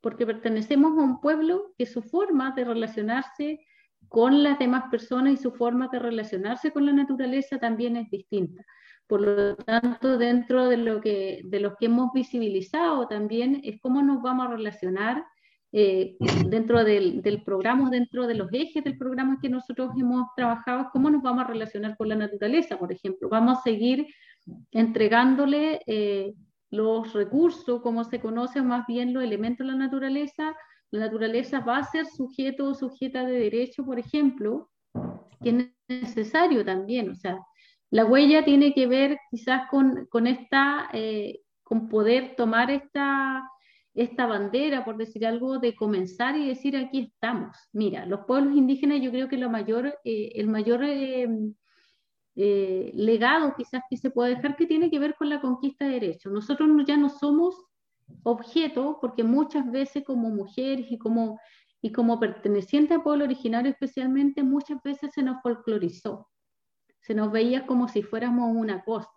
[0.00, 3.60] porque pertenecemos a un pueblo que su forma de relacionarse
[4.08, 8.64] con las demás personas y su forma de relacionarse con la naturaleza también es distinta.
[9.08, 14.02] Por lo tanto, dentro de lo que, de lo que hemos visibilizado también es cómo
[14.02, 15.24] nos vamos a relacionar
[15.72, 16.16] eh,
[16.46, 21.10] dentro del, del, programa, dentro de los ejes del programa que nosotros hemos trabajado, cómo
[21.10, 23.28] nos vamos a relacionar con la naturaleza, por ejemplo.
[23.28, 24.06] Vamos a seguir
[24.72, 26.34] entregándole eh,
[26.70, 30.54] los recursos, como se conoce más bien los elementos de la naturaleza,
[30.90, 34.70] la naturaleza va a ser sujeto o sujeta de derecho, por ejemplo,
[35.42, 37.10] que es necesario también.
[37.10, 37.38] O sea,
[37.90, 43.42] la huella tiene que ver quizás con, esta, eh, con poder tomar esta,
[43.94, 47.56] esta bandera, por decir algo, de comenzar y decir aquí estamos.
[47.72, 51.26] Mira, los pueblos indígenas yo creo que lo mayor, eh, el mayor eh,
[52.94, 56.32] legado quizás que se puede dejar que tiene que ver con la conquista de derechos.
[56.32, 57.64] Nosotros ya no somos
[58.22, 61.38] objeto, porque muchas veces como mujeres y como,
[61.80, 66.28] y como pertenecientes al pueblo originario especialmente, muchas veces se nos folclorizó,
[67.00, 69.10] se nos veía como si fuéramos una cosa,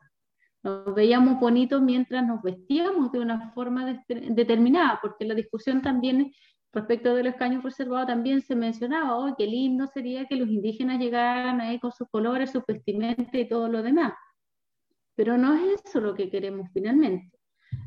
[0.63, 6.31] nos veíamos bonitos mientras nos vestíamos de una forma determinada, porque la discusión también
[6.71, 10.99] respecto de los caños reservados también se mencionaba, oh, qué lindo sería que los indígenas
[10.99, 14.13] llegaran ahí con sus colores, sus vestimentas y todo lo demás.
[15.15, 17.40] Pero no es eso lo que queremos finalmente.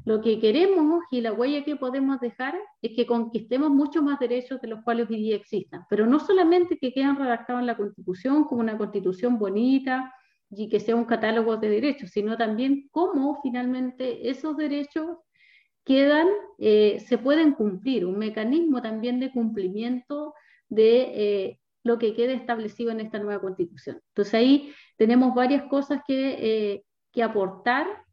[0.05, 4.61] Lo que queremos y la huella que podemos dejar es que conquistemos muchos más derechos
[4.61, 8.45] de los cuales hoy día existan, pero no solamente que quedan redactados en la Constitución
[8.45, 10.13] como una Constitución bonita
[10.51, 15.17] y que sea un catálogo de derechos, sino también cómo finalmente esos derechos
[15.85, 20.35] quedan, eh, se pueden cumplir, un mecanismo también de cumplimiento
[20.69, 24.01] de eh, lo que quede establecido en esta nueva Constitución.
[24.09, 28.04] Entonces ahí tenemos varias cosas que, eh, que aportar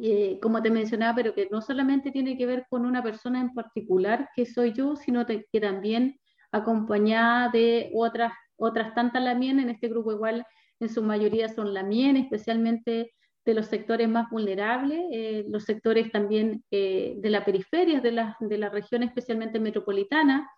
[0.00, 3.52] eh, como te mencionaba, pero que no solamente tiene que ver con una persona en
[3.52, 6.18] particular, que soy yo, sino que también
[6.50, 10.46] acompañada de otras, otras tantas lamien, en este grupo igual
[10.80, 13.12] en su mayoría son lamien, especialmente
[13.44, 18.36] de los sectores más vulnerables, eh, los sectores también eh, de la periferia de la,
[18.40, 20.48] de la región, especialmente metropolitana,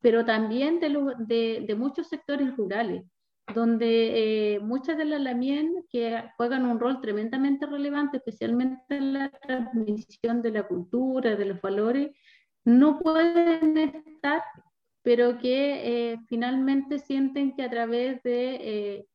[0.00, 3.04] pero también de, de muchos sectores rurales
[3.52, 9.30] donde eh, muchas de las lamien que juegan un rol tremendamente relevante, especialmente en la
[9.30, 12.10] transmisión de la cultura, de los valores,
[12.64, 14.42] no pueden estar,
[15.02, 19.06] pero que eh, finalmente sienten que a través de,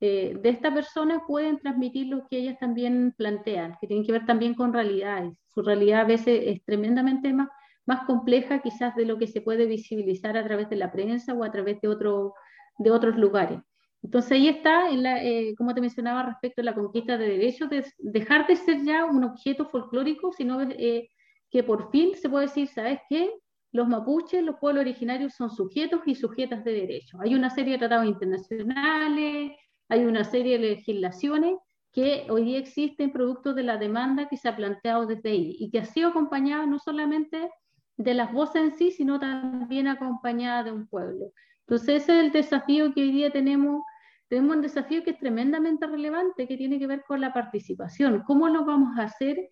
[0.00, 4.26] eh, de esta persona pueden transmitir lo que ellas también plantean, que tienen que ver
[4.26, 5.32] también con realidades.
[5.46, 7.48] Su realidad a veces es tremendamente más,
[7.86, 11.44] más compleja quizás de lo que se puede visibilizar a través de la prensa o
[11.44, 12.34] a través de, otro,
[12.78, 13.60] de otros lugares.
[14.06, 18.46] Entonces ahí está, eh, como te mencionaba respecto a la conquista de derechos, de dejar
[18.46, 21.08] de ser ya un objeto folclórico, sino eh,
[21.50, 23.28] que por fin se puede decir, ¿sabes qué?
[23.72, 27.20] Los mapuches, los pueblos originarios son sujetos y sujetas de derechos.
[27.20, 29.56] Hay una serie de tratados internacionales,
[29.88, 31.56] hay una serie de legislaciones
[31.90, 35.68] que hoy día existen producto de la demanda que se ha planteado desde ahí y
[35.68, 37.50] que ha sido acompañada no solamente
[37.96, 41.32] de las voces en sí, sino también acompañada de un pueblo.
[41.66, 43.82] Entonces ese es el desafío que hoy día tenemos
[44.28, 48.22] tenemos un desafío que es tremendamente relevante, que tiene que ver con la participación.
[48.26, 49.50] ¿Cómo lo vamos a hacer?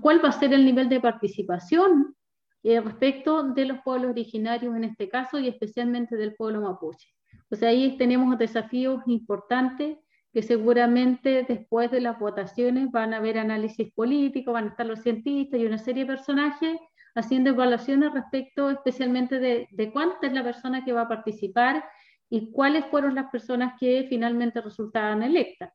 [0.00, 2.14] ¿Cuál va a ser el nivel de participación
[2.62, 7.08] eh, respecto de los pueblos originarios en este caso y especialmente del pueblo mapuche?
[7.50, 9.98] O sea, ahí tenemos desafíos importantes
[10.32, 15.00] que seguramente después de las votaciones van a haber análisis políticos, van a estar los
[15.00, 16.78] cientistas y una serie de personajes
[17.14, 21.82] haciendo evaluaciones respecto especialmente de, de cuánta es la persona que va a participar
[22.28, 25.72] y cuáles fueron las personas que finalmente resultaban electas.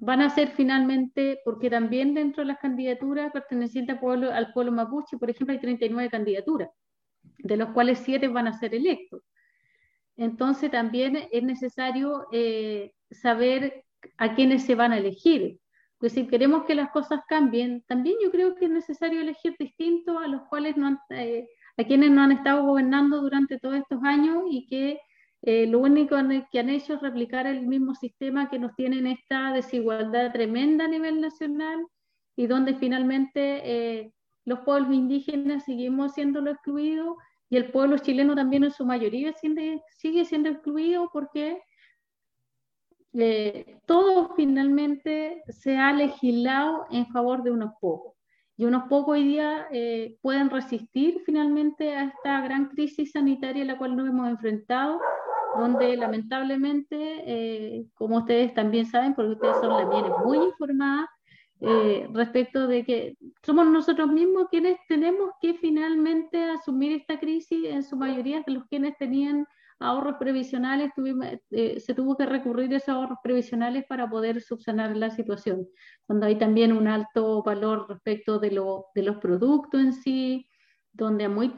[0.00, 4.72] Van a ser finalmente, porque también dentro de las candidaturas pertenecientes al pueblo, al pueblo
[4.72, 6.70] mapuche, por ejemplo, hay 39 candidaturas,
[7.38, 9.22] de los cuales 7 van a ser electos.
[10.16, 13.84] Entonces también es necesario eh, saber
[14.16, 15.58] a quiénes se van a elegir.
[15.98, 20.16] Pues si queremos que las cosas cambien, también yo creo que es necesario elegir distintos
[20.22, 24.44] a los cuales no eh, a quienes no han estado gobernando durante todos estos años
[24.50, 25.00] y que
[25.42, 26.16] eh, lo único
[26.50, 30.86] que han hecho es replicar el mismo sistema que nos tiene en esta desigualdad tremenda
[30.86, 31.86] a nivel nacional
[32.36, 34.12] y donde finalmente eh,
[34.44, 37.16] los pueblos indígenas seguimos siendo excluidos
[37.50, 41.62] y el pueblo chileno también en su mayoría sigue siendo excluido porque
[43.14, 48.14] eh, todo finalmente se ha legislado en favor de unos pocos.
[48.56, 49.68] Y unos pocos hoy día
[50.20, 54.98] pueden resistir finalmente a esta gran crisis sanitaria a la cual nos hemos enfrentado
[55.58, 61.08] donde lamentablemente, eh, como ustedes también saben, porque ustedes son también muy informadas,
[61.60, 67.82] eh, respecto de que somos nosotros mismos quienes tenemos que finalmente asumir esta crisis, en
[67.82, 69.44] su mayoría de los quienes tenían
[69.80, 70.92] ahorros previsionales,
[71.50, 75.68] eh, se tuvo que recurrir a esos ahorros previsionales para poder subsanar la situación,
[76.06, 80.47] cuando hay también un alto valor respecto de los productos en sí,
[80.98, 81.48] donde, muy,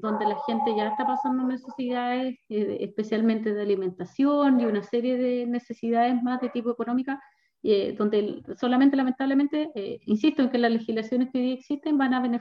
[0.00, 5.46] donde la gente ya está pasando necesidades, eh, especialmente de alimentación y una serie de
[5.46, 7.20] necesidades más de tipo económica
[7.62, 12.40] eh, donde solamente lamentablemente, eh, insisto en que las legislaciones que hoy existen van a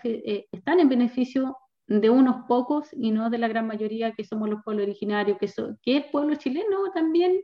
[0.52, 1.58] están en beneficio
[1.88, 5.50] de unos pocos y no de la gran mayoría que somos los pueblos originarios, que,
[5.82, 7.42] que el pueblo chileno también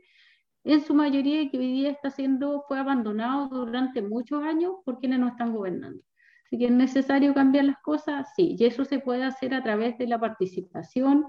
[0.62, 5.18] en su mayoría que hoy día está siendo, fue abandonado durante muchos años por quienes
[5.18, 6.00] no están gobernando.
[6.44, 9.96] Así que es necesario cambiar las cosas, sí, y eso se puede hacer a través
[9.98, 11.24] de la participación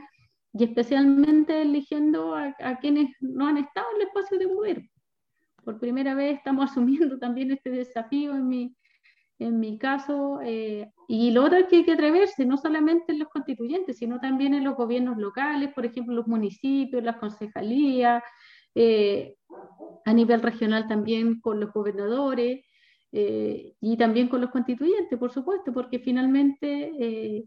[0.54, 4.90] y especialmente eligiendo a, quienes no han estado en el espacio de gobierno.
[5.64, 8.76] Por primera vez estamos asumiendo también este desafío en mi,
[9.40, 13.20] en mi caso, eh, y lo otro es que hay que atreverse, no solamente en
[13.20, 18.24] los constituyentes, sino también en los gobiernos locales, por ejemplo, los municipios, las concejalías,
[18.76, 19.36] eh,
[20.06, 22.66] a nivel regional también con los gobernadores
[23.18, 27.46] eh, y también con los constituyentes, por supuesto, porque finalmente eh,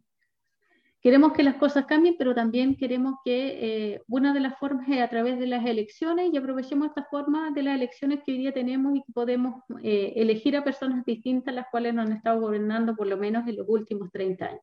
[1.02, 5.08] queremos que las cosas cambien, pero también queremos que una de las formas es a
[5.08, 8.96] través de las elecciones y aprovechemos esta forma de las elecciones que hoy día tenemos
[8.96, 13.18] y que podemos elegir a personas distintas, las cuales nos han estado gobernando por lo
[13.18, 14.62] menos en los últimos 30 años.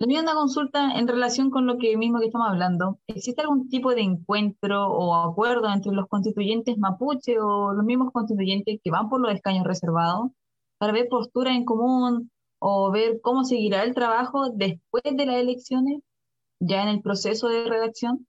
[0.00, 2.98] Tenía una consulta en relación con lo que mismo que estamos hablando.
[3.06, 8.80] ¿Existe algún tipo de encuentro o acuerdo entre los constituyentes mapuche o los mismos constituyentes
[8.82, 10.30] que van por los escaños reservados
[10.78, 16.00] para ver posturas en común o ver cómo seguirá el trabajo después de las elecciones,
[16.60, 18.26] ya en el proceso de redacción?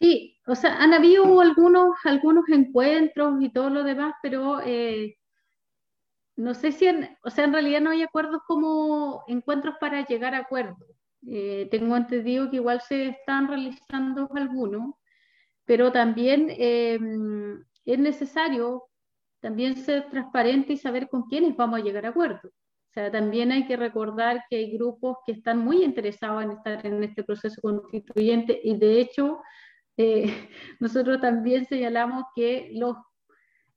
[0.00, 5.18] Sí, o sea, han habido algunos, algunos encuentros y todo lo demás, pero eh,
[6.36, 10.34] no sé si, en, o sea, en realidad no hay acuerdos como encuentros para llegar
[10.34, 10.88] a acuerdos.
[11.26, 14.94] Eh, tengo entendido que igual se están realizando algunos,
[15.64, 16.98] pero también eh,
[17.84, 18.84] es necesario
[19.40, 22.52] también ser transparente y saber con quiénes vamos a llegar a acuerdos.
[22.52, 26.86] O sea, también hay que recordar que hay grupos que están muy interesados en estar
[26.86, 29.40] en este proceso constituyente y de hecho
[29.96, 30.24] eh,
[30.80, 32.96] nosotros también señalamos que los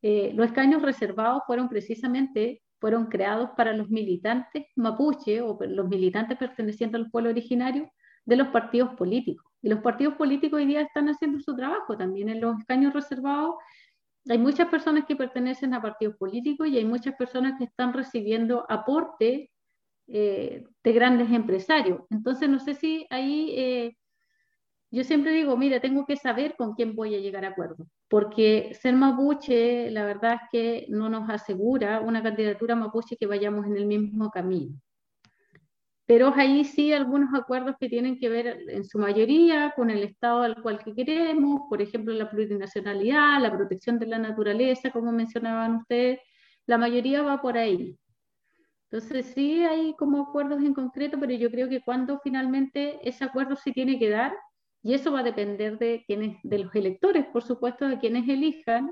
[0.10, 6.38] eh, los escaños reservados fueron precisamente fueron creados para los militantes mapuche o los militantes
[6.38, 7.92] pertenecientes al pueblo originario
[8.24, 9.52] de los partidos políticos.
[9.62, 13.56] Y los partidos políticos hoy día están haciendo su trabajo también en los escaños reservados.
[14.30, 18.66] Hay muchas personas que pertenecen a partidos políticos y hay muchas personas que están recibiendo
[18.70, 19.52] aporte
[20.08, 22.00] eh, de grandes empresarios.
[22.12, 23.98] Entonces, no sé si ahí eh,
[24.90, 28.74] yo siempre digo, mira, tengo que saber con quién voy a llegar a acuerdo, porque
[28.74, 33.78] ser mapuche, la verdad es que no nos asegura una candidatura mapuche que vayamos en
[33.78, 34.80] el mismo camino.
[36.06, 40.42] Pero ahí sí algunos acuerdos que tienen que ver en su mayoría con el estado
[40.44, 45.76] al cual que queremos, por ejemplo, la plurinacionalidad, la protección de la naturaleza, como mencionaban
[45.76, 46.22] ustedes,
[46.66, 47.98] la mayoría va por ahí.
[48.90, 53.58] Entonces sí hay como acuerdos en concreto, pero yo creo que cuando finalmente ese acuerdo
[53.58, 54.34] se tiene que dar,
[54.84, 58.92] y eso va a depender de, quienes, de los electores, por supuesto, de quienes elijan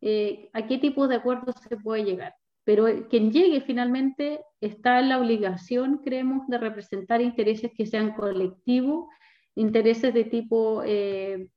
[0.00, 2.34] eh, a qué tipo de acuerdo se puede llegar.
[2.64, 9.06] Pero quien llegue finalmente está en la obligación, creemos, de representar intereses que sean colectivos,
[9.56, 11.48] intereses de tipo, eh,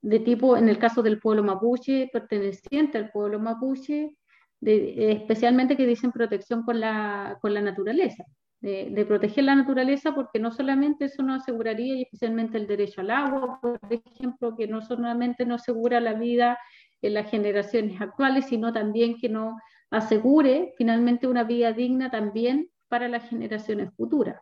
[0.00, 4.16] de tipo, en el caso del pueblo mapuche, perteneciente al pueblo mapuche,
[4.62, 8.24] especialmente que dicen protección con la, con la naturaleza
[8.64, 13.10] de, proteger la naturaleza, porque no solamente eso nos aseguraría, y especialmente el derecho al
[13.10, 16.58] agua, por ejemplo, que no solamente nos asegura la vida
[17.02, 19.54] en las generaciones actuales, sino también que nos
[19.90, 24.40] asegure finalmente una vida digna también para las generaciones futuras.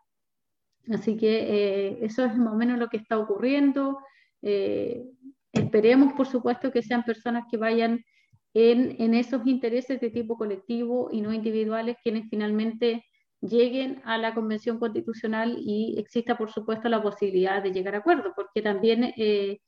[0.89, 3.99] Así que eh, eso es más o menos lo que está ocurriendo.
[4.41, 5.05] Eh,
[5.53, 8.05] esperemos, por supuesto, que sean personas que vayan
[8.55, 13.05] en, en, esos intereses de tipo colectivo y no individuales quienes finalmente
[13.43, 18.33] lleguen a la Convención Constitucional y exista, por supuesto, la posibilidad de llegar a acuerdo,
[18.35, 19.61] porque también eh,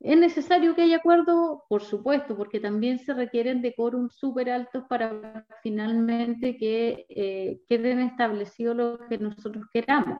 [0.00, 3.74] es necesario que haya acuerdo, por supuesto, porque también se requieren de
[4.10, 10.18] súper altos para finalmente que eh, queden establecidos lo que nosotros queramos.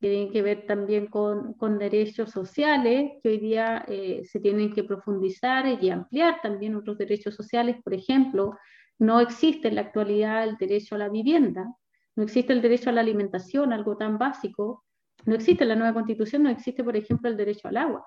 [0.00, 4.84] Tienen que ver también con, con derechos sociales, que hoy día eh, se tienen que
[4.84, 7.76] profundizar y ampliar también otros derechos sociales.
[7.82, 8.56] Por ejemplo,
[8.98, 11.74] no existe en la actualidad el derecho a la vivienda,
[12.16, 14.84] no existe el derecho a la alimentación, algo tan básico,
[15.26, 18.06] no existe la nueva constitución, no existe, por ejemplo, el derecho al agua,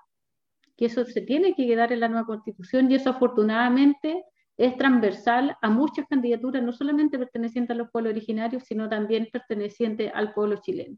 [0.76, 4.24] que eso se tiene que quedar en la nueva constitución y eso afortunadamente
[4.58, 10.12] es transversal a muchas candidaturas, no solamente pertenecientes a los pueblos originarios, sino también pertenecientes
[10.14, 10.98] al pueblo chileno.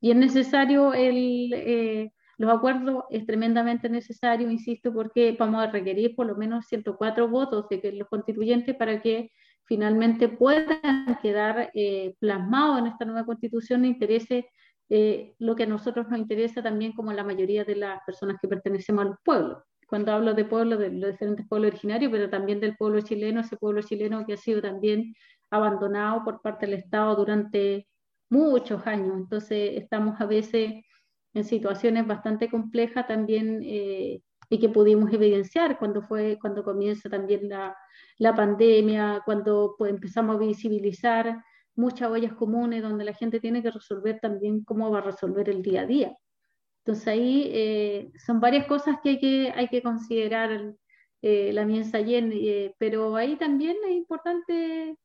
[0.00, 6.14] Y es necesario el, eh, los acuerdos, es tremendamente necesario, insisto, porque vamos a requerir
[6.14, 9.32] por lo menos 104 votos de los constituyentes para que
[9.68, 14.48] finalmente puedan quedar eh, plasmados en esta nueva constitución e interese
[14.88, 18.48] eh, lo que a nosotros nos interesa también como la mayoría de las personas que
[18.48, 22.60] pertenecemos a los pueblos, cuando hablo de pueblos, de los diferentes pueblos originarios, pero también
[22.60, 25.14] del pueblo chileno, ese pueblo chileno que ha sido también
[25.50, 27.86] abandonado por parte del Estado durante
[28.30, 29.14] muchos años.
[29.16, 30.82] Entonces estamos a veces
[31.34, 37.48] en situaciones bastante complejas también eh, y que pudimos evidenciar cuando fue cuando comienza también
[37.48, 37.76] la,
[38.18, 41.44] la pandemia, cuando pues, empezamos a visibilizar
[41.76, 45.62] muchas ollas comunes donde la gente tiene que resolver también cómo va a resolver el
[45.62, 46.16] día a día.
[46.84, 50.74] Entonces ahí eh, son varias cosas que hay que, hay que considerar
[51.22, 54.96] eh, la mienza Yen, eh, pero ahí también es importante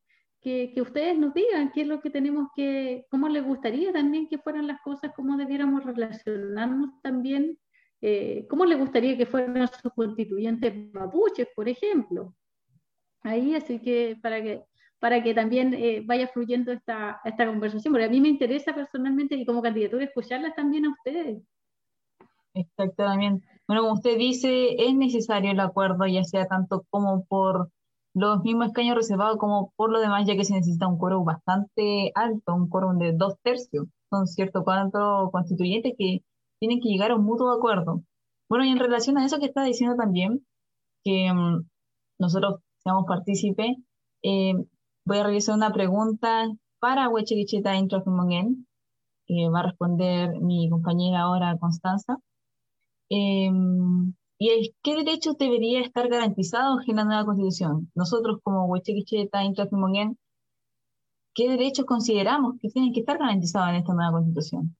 [0.41, 4.27] que, que, ustedes nos digan qué es lo que tenemos que, cómo les gustaría también
[4.27, 7.57] que fueran las cosas, cómo debiéramos relacionarnos también,
[8.49, 12.35] cómo les gustaría que fueran sus constituyentes mapuches, por ejemplo.
[13.21, 14.63] Ahí, así que para que
[14.99, 15.75] para que también
[16.05, 20.55] vaya fluyendo esta, esta conversación, porque a mí me interesa personalmente y como candidatura escucharlas
[20.55, 21.43] también a ustedes.
[22.53, 23.45] Exactamente.
[23.67, 27.69] Bueno, como usted dice, es necesario el acuerdo, ya sea tanto como por
[28.13, 32.11] los mismos escaños reservados como por lo demás, ya que se necesita un quórum bastante
[32.13, 33.87] alto, un quórum de dos tercios.
[34.09, 36.21] Son cierto cuántos constituyentes que
[36.63, 38.05] tienen que llegar a un mutuo acuerdo.
[38.47, 40.45] Bueno, y en relación a eso que está diciendo también,
[41.03, 41.67] que mm,
[42.19, 43.75] nosotros seamos partícipes,
[44.23, 44.53] eh,
[45.05, 46.47] voy a realizar una pregunta
[46.79, 48.65] para Huechequicheta Intrafimongen,
[49.27, 52.19] que va a responder mi compañera ahora, Constanza.
[53.09, 57.91] Em, ¿Y es, qué derechos debería estar garantizados en la nueva constitución?
[57.93, 60.17] Nosotros como Huechequicheta, Intrafimongen,
[61.35, 64.77] ¿qué derechos consideramos que tienen que estar garantizados en esta nueva constitución?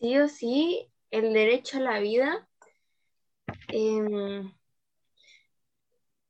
[0.00, 2.48] Sí o sí, el derecho a la vida,
[3.68, 4.52] em,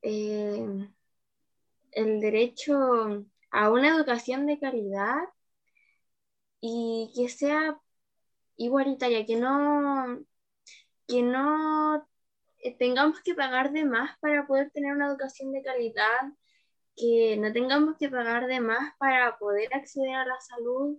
[0.03, 0.93] em,
[1.93, 2.75] el derecho
[3.51, 5.19] a una educación de calidad
[6.61, 7.81] y que sea
[8.57, 10.25] igualitaria, que no,
[11.09, 12.09] que no
[12.79, 16.21] tengamos que pagar de más para poder tener una educación de calidad,
[16.97, 20.99] que no tengamos que pagar de más para poder acceder a la salud,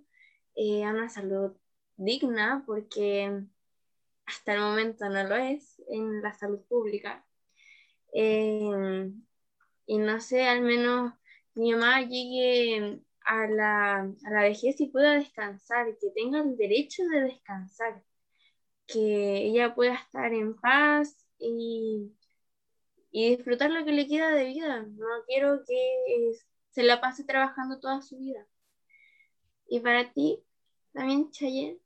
[0.55, 1.60] eh, a una salud
[2.03, 3.43] digna, porque
[4.25, 7.25] hasta el momento no lo es en la salud pública.
[8.13, 9.11] Eh,
[9.85, 11.13] y no sé, al menos
[11.55, 17.03] mi mamá llegue a la, a la vejez y pueda descansar, que tenga el derecho
[17.05, 18.03] de descansar
[18.91, 22.11] que ella pueda estar en paz y,
[23.11, 24.83] disfrutar lo que le queda de vida.
[24.83, 26.33] No quiero que
[26.69, 28.47] se la pase trabajando toda su vida.
[29.67, 30.43] ¿Y para ti
[30.93, 31.80] también, Chayenne?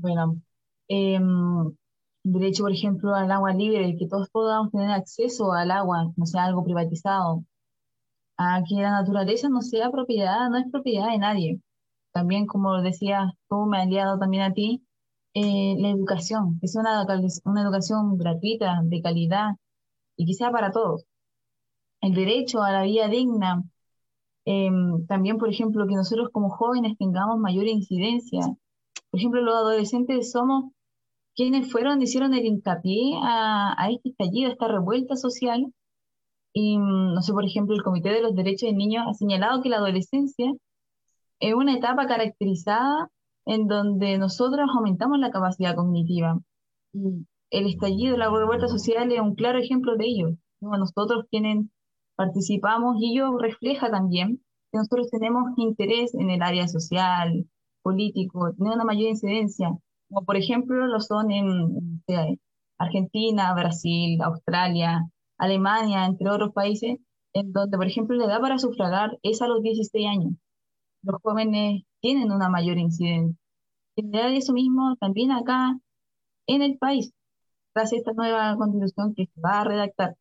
[0.00, 0.40] Bueno,
[0.88, 1.76] em,
[2.22, 6.44] derecho, por ejemplo, al agua libre, que todos podamos tener acceso al agua, no sea
[6.44, 7.44] algo privatizado,
[8.36, 11.60] a que la naturaleza no sea propiedad, no es propiedad de nadie.
[12.12, 14.84] También, como decías tú, me ha aliado también a ti,
[15.34, 19.52] eh, la educación, que sea una, educación gratuita, de calidad
[20.16, 21.04] y que para todos.
[22.00, 23.62] El derecho a la vida digna,
[24.44, 28.40] em, también, por ejemplo, que nosotros como jóvenes tengamos mayor incidencia.
[29.10, 30.72] Por ejemplo, los adolescentes somos
[31.34, 35.72] quienes fueron, hicieron el hincapié a, a este estallido, a esta revuelta social.
[36.52, 39.62] Y, mm, no sé, por ejemplo, el Comité de los Derechos del Niño ha señalado
[39.62, 40.52] que la adolescencia
[41.40, 43.10] es una etapa caracterizada
[43.46, 46.38] en donde nosotros aumentamos la capacidad cognitiva.
[46.92, 50.28] Y el estallido la revuelta social es un claro ejemplo de ello.
[50.60, 51.66] Nosotros quienes
[52.16, 57.46] participamos y ello refleja también que nosotros tenemos interés en el área social,
[57.82, 59.70] político, tenemos una mayor incidencia,
[60.08, 62.02] como por ejemplo lo son en
[62.78, 65.04] Argentina, Brasil, Australia,
[65.36, 66.98] Alemania, entre otros países,
[67.32, 70.32] en donde, por ejemplo, la edad para sufragar es a los 16 años.
[71.02, 73.36] Los jóvenes tienen una mayor incidencia.
[73.96, 75.78] En realidad eso mismo también acá
[76.46, 77.12] en el país,
[77.72, 80.16] tras esta nueva constitución que se va a redactar.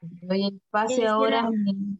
[0.00, 1.50] Doy el pase ahora.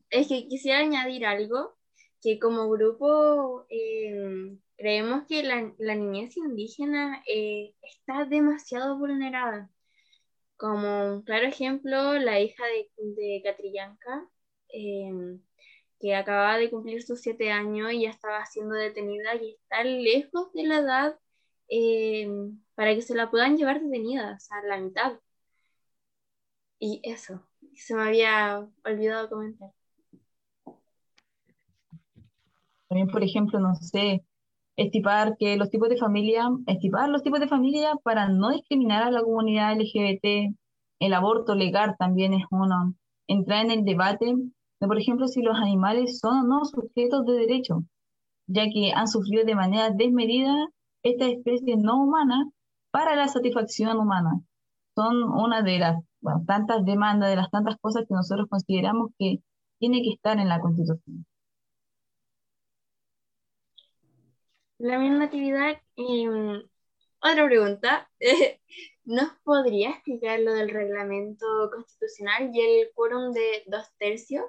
[0.09, 1.77] Es que quisiera añadir algo,
[2.23, 9.71] que como grupo eh, creemos que la, la niñez indígena eh, está demasiado vulnerada.
[10.57, 14.29] Como un claro ejemplo, la hija de, de Catrillanca,
[14.69, 15.11] eh,
[16.01, 20.53] que acababa de cumplir sus siete años y ya estaba siendo detenida y está lejos
[20.55, 21.19] de la edad
[22.75, 25.21] para que se la puedan llevar detenida, o sea, la mitad.
[26.81, 29.71] Y eso, se me había olvidado comentar.
[32.91, 34.23] También, por ejemplo, no sé,
[34.77, 39.11] estipar que los tipos de familia, estipar los tipos de familia para no discriminar a
[39.11, 40.55] la comunidad LGBT,
[40.99, 42.95] el aborto legal también es uno,
[43.27, 44.35] entrar en el debate
[44.87, 47.85] por ejemplo, si los animales son o no sujetos de derecho,
[48.47, 50.69] ya que han sufrido de manera desmedida
[51.03, 52.51] esta especie no humana
[52.91, 54.41] para la satisfacción humana.
[54.95, 56.03] Son una de las
[56.47, 59.41] tantas demandas, de las tantas cosas que nosotros consideramos que
[59.79, 61.27] tiene que estar en la Constitución.
[64.81, 66.57] La misma actividad, mm,
[67.21, 68.11] otra pregunta,
[69.05, 74.47] ¿nos podría explicar lo del reglamento constitucional y el quórum de dos tercios?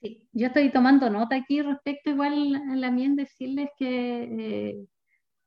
[0.00, 4.86] Sí, yo estoy tomando nota aquí respecto igual a la mía decirles que eh,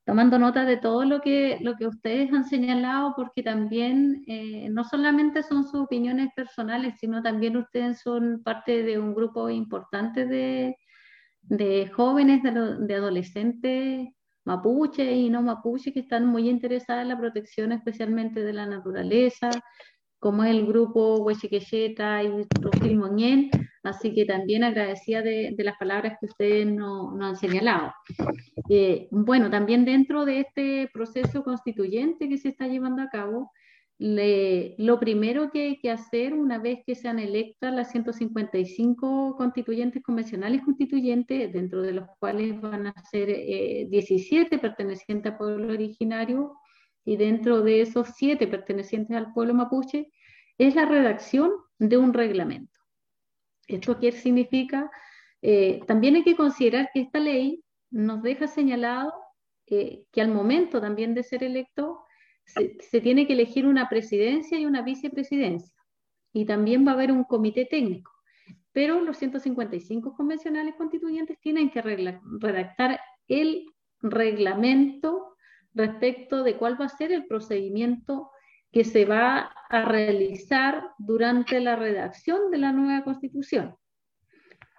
[0.03, 4.83] tomando nota de todo lo que, lo que ustedes han señalado, porque también eh, no
[4.83, 10.75] solamente son sus opiniones personales, sino también ustedes son parte de un grupo importante de,
[11.47, 14.09] de jóvenes, de, adolescentes
[14.45, 19.49] mapuche y no mapuche que están muy interesadas en la protección especialmente de la naturaleza,
[20.19, 23.49] como el grupo Huechiquecheta y Rufil Moñén,
[23.83, 27.91] así que también agradecida de, de las palabras que ustedes nos no han señalado.
[28.69, 33.51] Eh, bueno, también dentro de este proceso constituyente que se está llevando a cabo,
[33.97, 40.61] lo primero que hay que hacer una vez que sean electas las 155 constituyentes convencionales
[40.63, 46.53] constituyentes, dentro de los cuales van a ser 17 eh, pertenecientes al pueblo originario
[47.05, 50.11] y dentro de esos 7 pertenecientes al pueblo mapuche,
[50.57, 52.79] es la redacción de un reglamento.
[53.67, 54.91] ¿Esto qué significa?
[55.41, 59.13] Eh, también hay que considerar que esta ley nos deja señalado
[59.67, 62.04] eh, que al momento también de ser electo
[62.45, 65.73] se, tiene que elegir una presidencia y una vicepresidencia.
[66.33, 68.11] Y también va a haber un comité técnico.
[68.71, 73.65] Pero los 155 convencionales constituyentes tienen que redactar el
[74.01, 75.35] reglamento
[75.73, 78.31] respecto de cuál va a ser el procedimiento
[78.71, 83.75] que se va a realizar durante la redacción de la nueva constitución.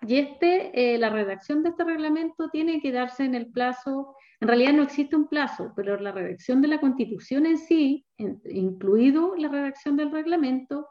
[0.07, 4.49] Y este, eh, la redacción de este reglamento tiene que darse en el plazo en
[4.49, 9.49] realidad no existe un plazo, pero la redacción de la constitución en sí, incluido la
[9.49, 10.89] redacción del reglamento,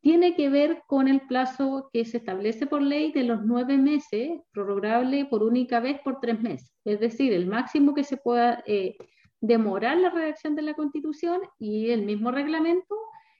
[0.00, 4.40] tiene que ver con el plazo que se establece por ley de los nueve meses,
[4.52, 6.72] prorrogable por única vez por tres meses.
[6.84, 8.96] Es decir, el máximo que se pueda eh,
[9.40, 12.96] demorar la redacción de la constitución y el mismo reglamento,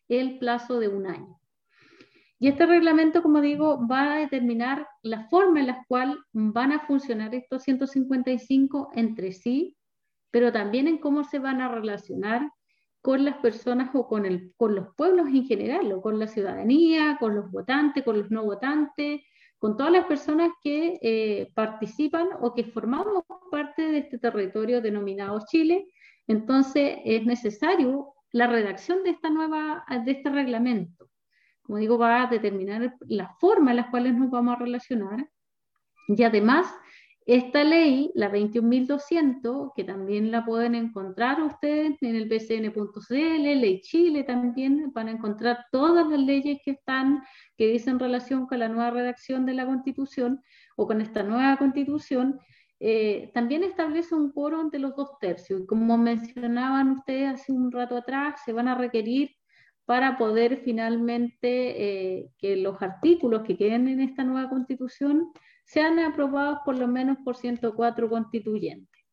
[0.09, 1.39] el plazo de un año.
[2.39, 6.87] Y este reglamento, como digo, va a determinar la forma en la cual van a
[6.87, 9.77] funcionar estos 155 entre sí,
[10.31, 12.51] pero también en cómo se van a relacionar
[13.01, 17.51] con las personas o con, los pueblos en general, o con la ciudadanía, con los
[17.51, 19.23] votantes, con los no votantes,
[19.59, 25.41] con todas las personas que eh, participan o que formamos parte de este territorio denominado
[25.49, 25.87] Chile.
[26.27, 31.09] Entonces es necesario la redacción de, esta nueva, de este reglamento
[31.67, 35.29] como digo, va a determinar la forma en las cuales nos vamos a relacionar.
[36.09, 36.73] Y además,
[37.27, 44.23] esta ley, la 21.200, que también la pueden encontrar ustedes en el bcn.cl, Ley Chile
[44.23, 47.25] también, van a encontrar todas las leyes que están,
[47.57, 50.41] que dicen relación con la nueva redacción de la Constitución
[50.77, 52.39] o con esta nueva Constitución,
[52.79, 55.63] eh, también establece un quórum de los dos tercios.
[55.67, 59.31] Como mencionaban ustedes hace un rato atrás, se van a requerir
[59.87, 65.33] para poder finalmente eh, que los artículos que queden en esta nueva constitución
[65.65, 69.05] sean aprobados por lo menos por 104 constituyentes.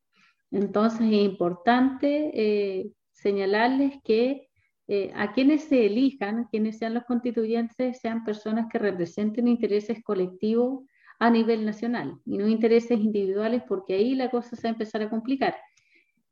[0.52, 4.50] Entonces es importante eh, señalarles que
[4.88, 10.86] eh, a quienes se elijan, quienes sean los constituyentes, sean personas que representen intereses colectivos
[11.20, 15.02] a nivel nacional y no intereses individuales, porque ahí la cosa se va a empezar
[15.04, 15.56] a complicar.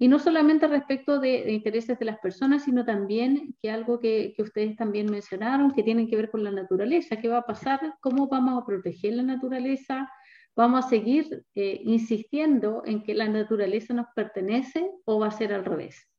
[0.02, 4.76] Y no solamente respecto de, intereses de las personas, sino también que algo que, ustedes
[4.76, 7.18] también mencionaron, que tiene que ver con la naturaleza.
[7.18, 7.80] ¿Qué va a pasar?
[8.00, 10.12] ¿Cómo vamos a proteger la naturaleza?
[10.56, 15.54] ¿Vamos a seguir eh, insistiendo en que la naturaleza nos pertenece o va a ser
[15.54, 16.10] al revés?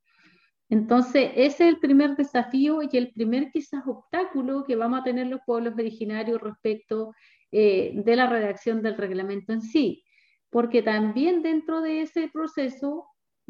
[0.69, 5.27] Entonces, ese es el primer desafío y el primer quizás obstáculo que vamos a tener
[5.27, 7.15] los pueblos originarios respecto
[7.51, 10.05] eh, de la redacción del reglamento en sí,
[10.51, 13.09] porque también dentro de ese proceso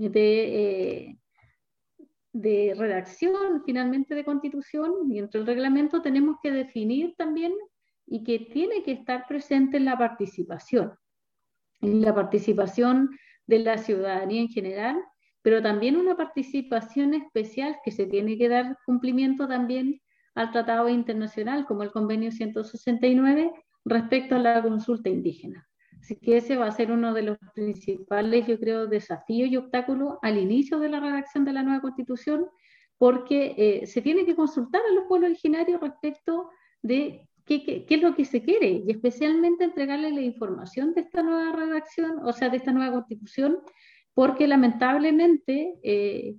[0.08, 1.18] de, eh,
[2.32, 7.52] de redacción finalmente de constitución y entre el reglamento tenemos que definir también
[8.06, 10.92] y que tiene que estar presente en la participación,
[11.80, 13.10] en la participación
[13.46, 15.02] de la ciudadanía en general,
[15.42, 20.00] pero también una participación especial que se tiene que dar cumplimiento también
[20.34, 23.52] al tratado internacional como el convenio 169
[23.84, 25.68] respecto a la consulta indígena.
[26.02, 30.18] Así que ese va a ser uno de los principales, yo creo, desafíos y obstáculos
[30.22, 32.48] al inicio de la redacción de la nueva constitución,
[32.98, 36.50] porque eh, se tiene que consultar a los pueblos originarios respecto
[36.82, 41.52] de qué, es lo que se quiere y especialmente entregarles la información de esta nueva
[41.52, 43.58] redacción, o sea, de esta nueva constitución,
[44.12, 46.34] porque lamentablemente eh,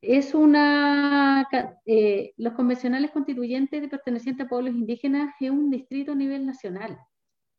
[0.00, 1.48] es una,
[1.86, 6.98] eh, los convencionales constituyentes de pertenecientes a pueblos indígenas es un distrito a nivel nacional,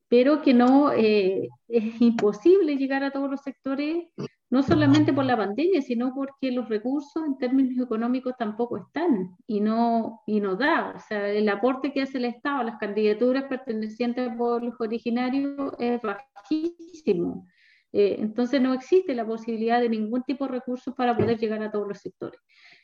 [0.07, 4.07] pero que no eh, es imposible llegar a todos los sectores,
[4.49, 9.59] no solamente por la pandemia, sino porque los recursos en términos económicos tampoco están y
[9.59, 10.93] no, y no da.
[10.95, 15.73] O sea, el aporte que hace el Estado a las candidaturas pertenecientes a pueblos originarios
[15.79, 17.47] es bajísimo.
[17.91, 21.71] Eh, entonces no existe la posibilidad de ningún tipo de recursos para poder llegar a
[21.71, 22.39] todos los sectores.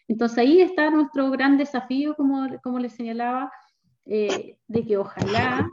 [0.07, 3.51] Entonces ahí está nuestro gran desafío, como, como les señalaba,
[4.05, 5.69] eh, de que ojalá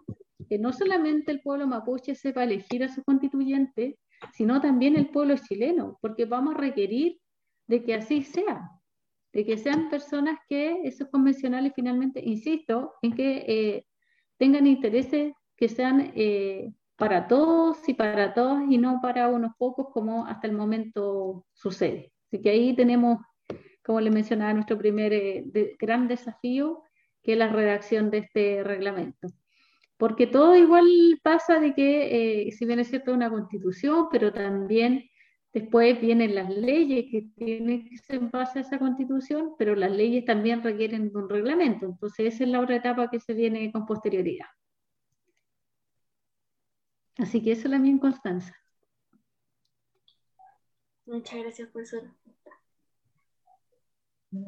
[0.48, 3.98] que no solamente el pueblo mapuche sepa elegir a su constituyente,
[4.32, 7.18] sino también el pueblo chileno, porque vamos a requerir
[7.66, 8.70] de que así sea,
[9.32, 13.86] de que sean personas que esos convencionales finalmente, insisto, en que eh,
[14.38, 16.12] tengan intereses que sean
[16.98, 22.12] para todos y para todas y no para unos pocos como hasta el momento sucede.
[22.26, 23.20] Así que ahí tenemos,
[23.84, 26.82] como le mencionaba, nuestro primer eh, gran desafío,
[27.22, 29.28] que es la redacción de este reglamento.
[29.98, 30.86] Porque todo igual
[31.22, 35.10] pasa de que, eh, si bien es cierto, una constitución, pero también
[35.52, 39.90] después vienen las leyes que tienen que ser en base a esa constitución, pero las
[39.90, 41.86] leyes también requieren de un reglamento.
[41.86, 44.46] Entonces, esa es la otra etapa que se viene con posterioridad.
[47.18, 48.54] Así que eso es la mía Constanza.
[51.06, 52.14] Muchas gracias, profesora.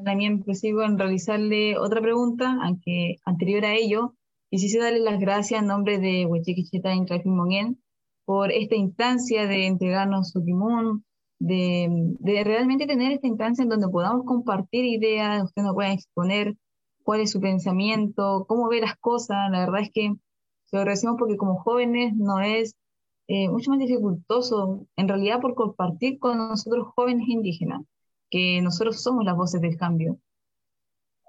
[0.05, 4.15] También prosigo en realizarle otra pregunta, aunque anterior a ello,
[4.51, 7.81] quisiese darle las gracias en nombre de Huechequicheta en Mongen
[8.25, 11.05] por esta instancia de entregarnos su timón,
[11.39, 11.89] de,
[12.19, 16.57] de, realmente tener esta instancia en donde podamos compartir ideas, usted nos pueda exponer
[17.03, 19.51] cuál es su pensamiento, cómo ve las cosas.
[19.51, 20.13] La verdad es que
[20.67, 22.77] se lo agradecemos porque como jóvenes no es
[23.29, 27.83] eh, mucho más dificultoso, en realidad por compartir con nosotros jóvenes indígenas,
[28.29, 30.19] que nosotros somos las voces del cambio.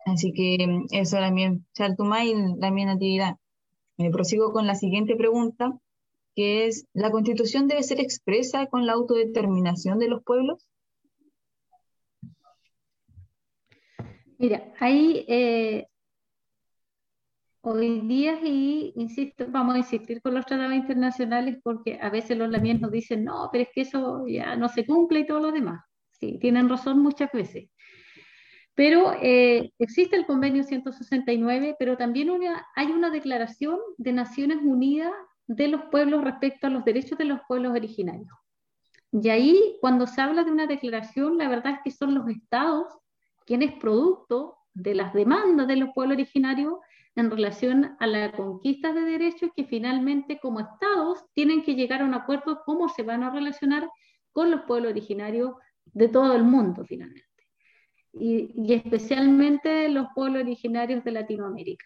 [0.06, 1.18] Así que mm, eso
[1.74, 3.36] Chaltumay, la mi natividad.
[3.98, 5.78] Me prosigo con la siguiente pregunta,
[6.36, 10.68] que es, ¿la constitución debe ser expresa con la autodeterminación de los pueblos?
[14.38, 15.86] Mira, ahí eh,
[17.64, 22.50] Hoy día, y insisto, vamos a insistir con los tratados internacionales porque a veces los
[22.50, 25.52] lamien nos dicen, no, pero es que eso ya no se cumple y todo lo
[25.52, 25.80] demás.
[26.10, 27.70] Sí, tienen razón muchas veces.
[28.76, 32.30] Pero eh, existe el convenio 169, pero también
[32.76, 35.12] hay una declaración de Naciones Unidas
[35.48, 38.34] de los pueblos respecto a los derechos de los pueblos originarios.
[39.12, 42.88] Y ahí, cuando se habla de una declaración, la verdad es que son los estados
[43.46, 46.76] quienes, producto de las demandas de los pueblos originarios,
[47.16, 52.06] en relación a la conquista de derechos que finalmente como estados tienen que llegar a
[52.06, 53.90] un acuerdo cómo se van a relacionar
[54.32, 55.52] con los pueblos originarios
[55.86, 57.31] de todo el mundo finalmente.
[58.14, 61.86] Y, especialmente los pueblos originarios de Latinoamérica.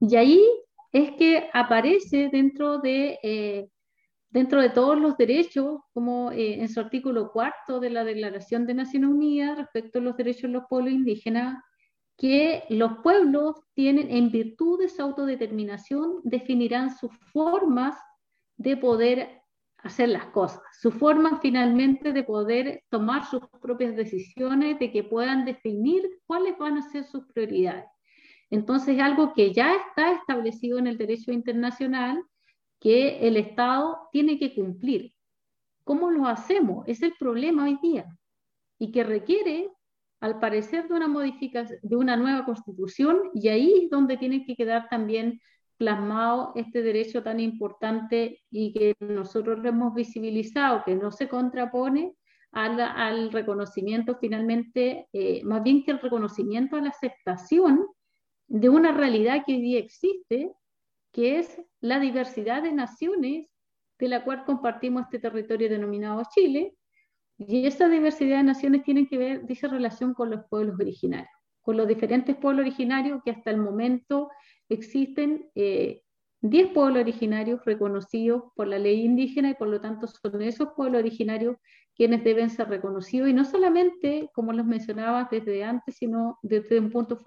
[0.00, 0.42] Y ahí
[0.92, 3.68] es que aparece dentro de, eh,
[4.30, 8.74] dentro de todos los derechos, como eh, en su artículo cuarto de la Declaración de
[8.74, 11.62] Naciones Unidas respecto a los derechos de los pueblos indígenas,
[12.16, 17.96] que los pueblos tienen, en virtud de esa autodeterminación, definirán sus formas
[18.56, 19.41] de poder
[19.82, 25.44] hacer las cosas, su forma finalmente de poder tomar sus propias decisiones, de que puedan
[25.44, 27.86] definir cuáles van a ser sus prioridades.
[28.50, 32.22] Entonces, algo que ya está establecido en el derecho internacional,
[32.80, 35.14] que el Estado tiene que cumplir.
[35.84, 36.86] ¿Cómo lo hacemos?
[36.86, 38.06] Es el problema hoy día
[38.78, 39.70] y que requiere
[40.20, 44.54] al parecer de una modificación, de una nueva constitución, y ahí es donde tiene que
[44.54, 45.40] quedar también
[45.76, 52.14] plasmado este derecho tan importante y que nosotros lo hemos visibilizado, que no se contrapone
[52.52, 57.86] al, al reconocimiento finalmente, eh, más bien que el reconocimiento a la aceptación
[58.46, 60.52] de una realidad que hoy día existe,
[61.12, 63.48] que es la diversidad de naciones
[63.98, 66.76] de la cual compartimos este territorio denominado Chile,
[67.38, 71.76] y esa diversidad de naciones tiene que ver, dice relación con los pueblos originarios, con
[71.76, 74.30] los diferentes pueblos originarios que hasta el momento
[74.68, 76.02] existen eh,
[76.42, 81.00] 10 pueblos originarios reconocidos por la ley indígena y por lo tanto son esos pueblos
[81.00, 81.56] originarios
[81.94, 86.90] quienes deben ser reconocidos y no solamente, como los mencionaba desde antes, sino desde un
[86.90, 87.18] punto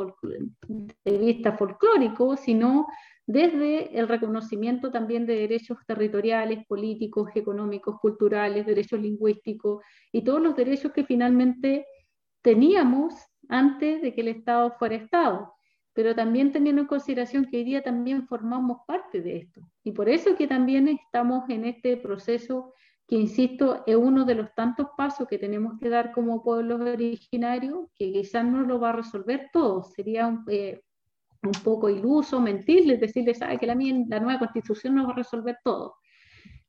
[1.05, 2.88] de vista folclórico, sino
[3.27, 10.55] desde el reconocimiento también de derechos territoriales, políticos, económicos, culturales, derechos lingüísticos y todos los
[10.55, 11.86] derechos que finalmente
[12.41, 13.13] teníamos
[13.47, 15.55] antes de que el Estado fuera Estado,
[15.95, 19.61] pero también teniendo en consideración que hoy día también formamos parte de esto.
[19.83, 22.73] Y por eso que también estamos en este proceso
[23.07, 27.87] que insisto, es uno de los tantos pasos que tenemos que dar como pueblos originarios,
[27.95, 29.83] que quizás no lo va a resolver todo.
[29.83, 30.81] Sería un, eh,
[31.43, 33.59] un poco iluso mentirles, decirles ¿sabe?
[33.59, 35.95] que la, la nueva constitución no va a resolver todo.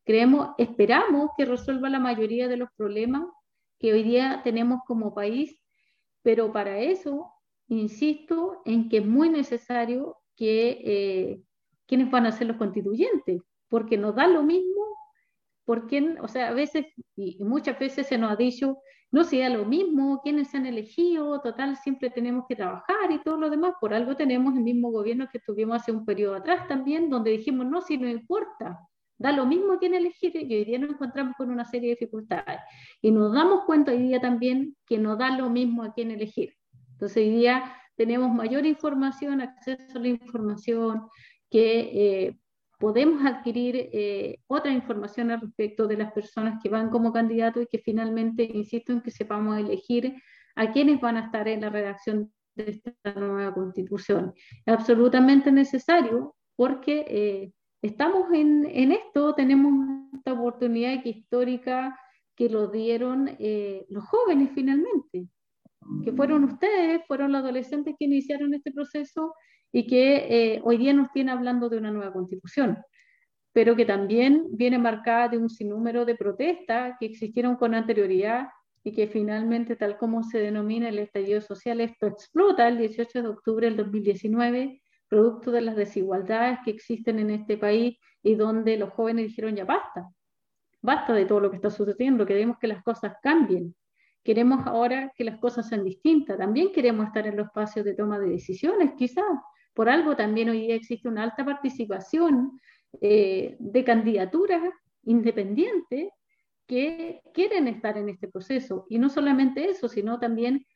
[0.05, 3.25] Creemos, esperamos que resuelva la mayoría de los problemas
[3.79, 5.59] que hoy día tenemos como país,
[6.23, 7.33] pero para eso,
[7.69, 11.43] insisto en que es muy necesario que eh,
[11.87, 14.85] quienes van a ser los constituyentes, porque nos da lo mismo
[15.65, 16.87] por quién, o sea, a veces
[17.17, 18.79] y muchas veces se nos ha dicho,
[19.11, 23.37] no sea lo mismo, quiénes se han elegido, total, siempre tenemos que trabajar y todo
[23.37, 27.11] lo demás, por algo tenemos el mismo gobierno que tuvimos hace un periodo atrás también,
[27.11, 28.79] donde dijimos, no, si no importa,
[29.19, 32.61] da lo mismo quién elegir, y hoy día nos encontramos con una serie de dificultades.
[33.01, 36.55] Y nos damos cuenta hoy día también que no da lo mismo a quién elegir.
[36.97, 41.09] Entonces hoy día tenemos mayor información, acceso a la información,
[41.51, 41.81] que
[42.27, 42.39] eh,
[42.79, 47.67] podemos adquirir eh, otra información al respecto de las personas que van como candidatos y
[47.67, 50.15] que finalmente, insisto en que sepamos elegir
[50.55, 54.33] a quienes van a estar en la redacción de esta nueva constitución.
[54.65, 61.99] Es absolutamente necesario porque eh, estamos en, esto, tenemos esta oportunidad histórica
[62.35, 63.37] que lo dieron
[63.89, 65.29] los jóvenes finalmente,
[66.05, 69.35] que fueron ustedes, fueron los adolescentes que iniciaron este proceso
[69.73, 72.79] y que eh, hoy día nos tiene hablando de una nueva constitución,
[73.53, 78.49] pero que también viene marcada de un sinnúmero de protestas que existieron con anterioridad
[78.85, 83.29] y que finalmente, tal como se denomina el estallido social, esto explota el 18 de
[83.29, 88.91] octubre del 2019, producto de las desigualdades que existen en este país y donde los
[88.91, 90.09] jóvenes dijeron ya basta,
[90.81, 93.75] basta de todo lo que está sucediendo, queremos que las cosas cambien,
[94.27, 98.19] queremos ahora que las cosas sean distintas, también queremos estar en los espacios de toma
[98.19, 99.25] de decisiones, quizás,
[99.73, 102.59] por algo también hoy día existe una alta participación
[103.01, 104.63] eh, de candidaturas
[105.05, 106.09] independientes
[106.67, 108.87] que quieren estar en este proceso.
[108.89, 110.67] Y no solamente eso, sino también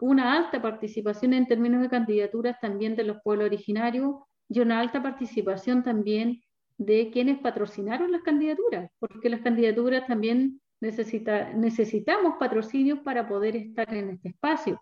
[0.00, 4.14] una alta participación en términos de candidaturas también de los pueblos originarios
[4.48, 6.40] y una alta participación también
[6.78, 13.92] de quienes patrocinaron las candidaturas, porque las candidaturas también necesita, necesitamos patrocinios para poder estar
[13.94, 14.80] en este espacio.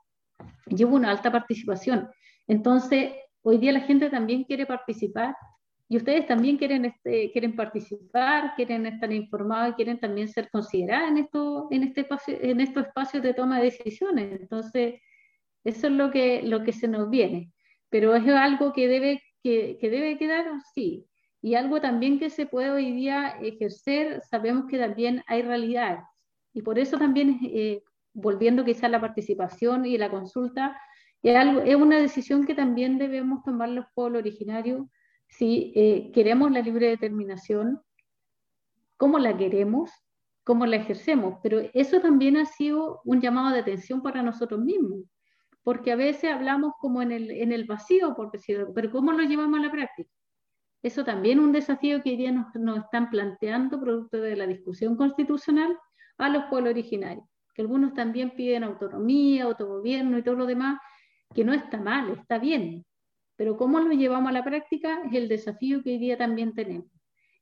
[0.67, 2.09] Y una alta participación.
[2.47, 3.13] Entonces,
[3.47, 5.37] Hoy día la gente también quiere participar
[5.87, 11.11] y ustedes también quieren, este, quieren participar, quieren estar informados y quieren también ser considerados
[11.11, 14.41] en, esto, en, este en estos espacios de toma de decisiones.
[14.41, 14.95] Entonces,
[15.63, 17.53] eso es lo que, lo que se nos viene.
[17.91, 21.05] Pero es algo que debe, que, que debe quedar así.
[21.45, 26.01] Y algo también que se puede hoy día ejercer, sabemos que también hay realidades.
[26.55, 27.83] Y por eso también, eh,
[28.15, 30.75] volviendo quizá a la participación y la consulta,
[31.23, 34.87] es, algo, es una decisión que también debemos tomar los pueblos originarios
[35.29, 37.83] si eh, queremos la libre determinación,
[38.97, 39.91] cómo la queremos,
[40.45, 41.41] cómo la ejercemos.
[41.43, 45.01] Pero eso también ha sido un llamado de atención para nosotros mismos,
[45.63, 48.31] porque a veces hablamos como en el, en el vacío, por
[48.75, 50.14] pero ¿cómo lo llevamos a la práctica?
[50.85, 54.97] Eso también es un desafío que hoy día nos, están planteando, producto de la discusión
[54.97, 55.79] constitucional,
[56.19, 57.25] a los pueblos originarios,
[57.55, 60.79] que algunos también piden autonomía, autogobierno y todo lo demás,
[61.35, 62.85] que no está mal, está bien,
[63.35, 66.91] pero cómo lo llevamos a la práctica es el desafío que hoy día también tenemos.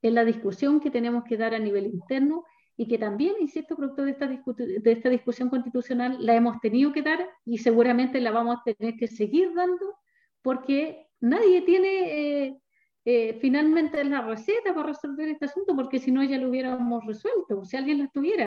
[0.01, 2.45] Es la discusión que tenemos que dar a nivel interno
[2.77, 7.03] y que también, insisto, producto de esta, de esta discusión constitucional, la hemos tenido que
[7.03, 9.97] dar y seguramente la vamos a tener que seguir dando
[10.43, 12.63] porque nadie tiene eh,
[13.05, 17.65] eh, finalmente la receta para resolver este asunto porque si no ya lo hubiéramos resuelto,
[17.65, 18.47] si alguien lo tuviera.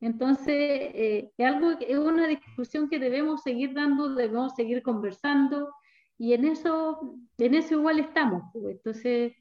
[0.00, 5.72] Entonces, eh, es, algo, es una discusión que debemos seguir dando, debemos seguir conversando,
[6.16, 8.42] y en eso, en eso igual estamos.
[8.52, 8.76] Pues.
[8.76, 9.32] Entonces,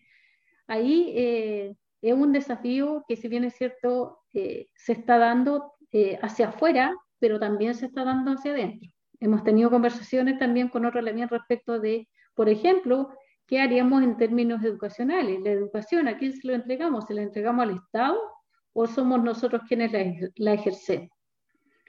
[0.68, 5.74] ahí eh, es un desafío que, si bien es cierto, eh, se está dando
[6.22, 8.92] hacia afuera, pero también se está dando hacia adentro.
[9.20, 13.10] Hemos tenido conversaciones también con otros también respecto de, por ejemplo,
[13.48, 15.42] ¿qué haríamos en términos educacionales?
[15.42, 17.06] La educación, ¿a quién se lo entregamos?
[17.06, 18.20] ¿Se la entregamos al Estado
[18.80, 19.92] o somos nosotros quienes
[20.36, 21.10] la, ejercemos.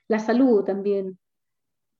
[0.08, 1.18] La salud también,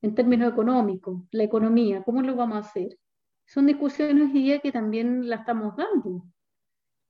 [0.00, 2.98] en términos económicos, la economía, ¿cómo lo vamos a hacer?
[3.44, 6.24] Son discusiones y día que también la estamos dando,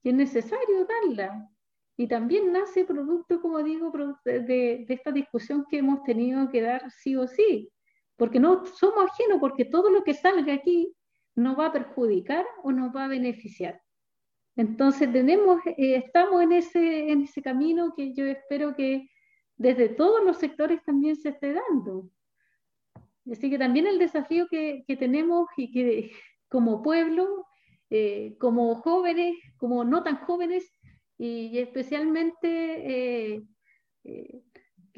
[0.03, 1.49] y es necesario darla.
[1.97, 3.93] Y también nace producto, como digo,
[4.25, 7.71] de, de esta discusión que hemos tenido que dar sí o sí,
[8.17, 10.93] porque no somos ajenos, porque todo lo que salga aquí
[11.39, 13.81] nos va a perjudicar o nos va a beneficiar.
[14.57, 19.09] Entonces tenemos, eh, estamos en ese, en ese camino que yo espero que
[19.57, 22.11] desde todos los sectores también se esté dando.
[23.31, 26.11] Así que también el desafío que, que tenemos y que
[26.49, 27.47] como pueblo,
[27.91, 30.65] eh, como jóvenes, como no tan jóvenes,
[31.19, 33.39] y, especialmente
[34.05, 34.43] eh,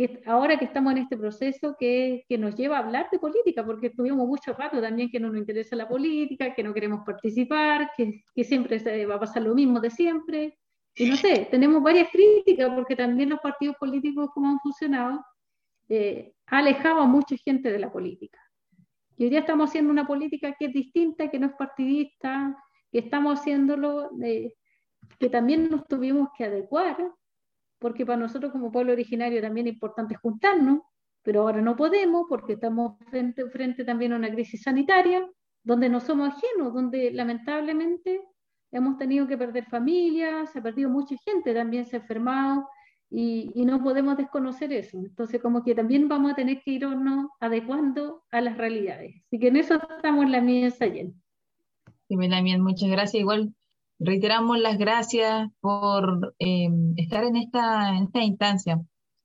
[0.01, 3.67] que ahora que estamos en este proceso que, que, nos lleva a hablar de política,
[3.67, 7.91] porque estuvimos mucho rato también que no nos interesa la política, que no queremos participar,
[7.95, 10.59] que, que siempre se va a pasar lo mismo de siempre.
[10.95, 15.23] Y no sé, tenemos varias críticas porque también los partidos políticos como han funcionado
[15.91, 18.41] eh, ha alejado a mucha gente de la política.
[19.19, 22.57] Y hoy día estamos haciendo una política que es distinta, que no es partidista,
[22.91, 24.57] que estamos haciéndolo, de,
[25.19, 26.97] que también nos tuvimos que adecuar,
[27.81, 30.83] porque para nosotros como pueblo originario también es importante juntarnos,
[31.23, 35.29] pero ahora no podemos porque estamos frente, frente también a una crisis sanitaria,
[35.65, 38.21] donde no somos ajenos, donde lamentablemente
[38.71, 42.69] hemos tenido que perder familias, se ha perdido mucha gente, también se ha enfermado,
[43.11, 44.97] y, no podemos desconocer eso.
[44.99, 49.17] Entonces, como que también vamos a tener que irnos adecuando a las realidades.
[49.27, 51.13] Así que en eso estamos la mesa llena.
[52.09, 53.21] Sí, también muchas gracias.
[53.21, 53.53] Igual
[54.01, 58.81] reiteramos las gracias por em, estar en esta, en esta instancia.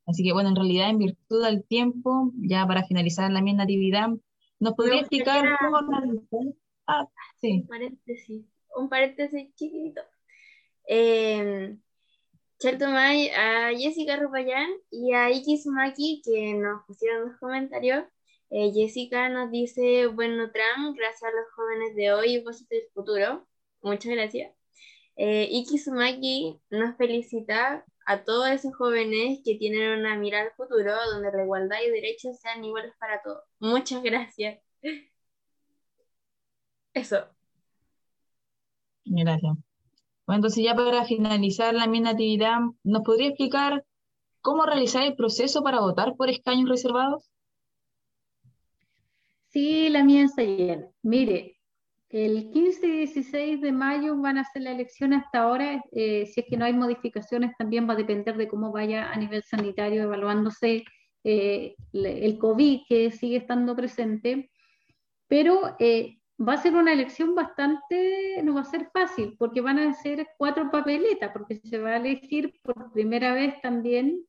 [0.05, 4.09] Así que bueno, en realidad en virtud del tiempo, ya para finalizar la misma natividad,
[4.59, 6.53] ¿nos podría explicar cómo
[6.87, 7.07] Ah,
[7.37, 7.61] sí.
[7.61, 8.45] Un paréntesis,
[8.75, 10.01] un paréntesis chiquito.
[10.87, 11.75] Eh,
[12.63, 18.05] a Jessica Rupayán y a Iki Sumaki que nos pusieron los comentarios.
[18.51, 22.89] Eh, Jessica nos dice, bueno, Tram, gracias a los jóvenes de hoy y vosotros del
[22.93, 23.47] futuro.
[23.81, 24.64] Muchas gracias.
[25.15, 30.93] Eh, Iki Sumaki nos felicita a todos esos jóvenes que tienen una mirada al futuro
[31.11, 33.43] donde la igualdad y derechos sean iguales para todos.
[33.59, 34.59] Muchas gracias.
[36.93, 37.27] Eso.
[39.05, 39.53] Gracias.
[40.25, 43.85] Bueno, entonces ya para finalizar la misma actividad, ¿nos podría explicar
[44.41, 47.29] cómo realizar el proceso para votar por escaños reservados?
[49.49, 50.89] Sí, la mía está llena.
[51.01, 51.54] Mire,
[52.09, 55.83] el 15 y 16 de mayo van a ser la elección hasta ahora.
[55.91, 59.15] Eh, si es que no hay modificaciones, también va a depender de cómo vaya a
[59.17, 60.83] nivel sanitario evaluándose
[61.23, 64.51] eh, el COVID que sigue estando presente.
[65.27, 69.79] Pero eh, va a ser una elección bastante, no va a ser fácil, porque van
[69.79, 74.23] a ser cuatro papeletas, porque se va a elegir por primera vez también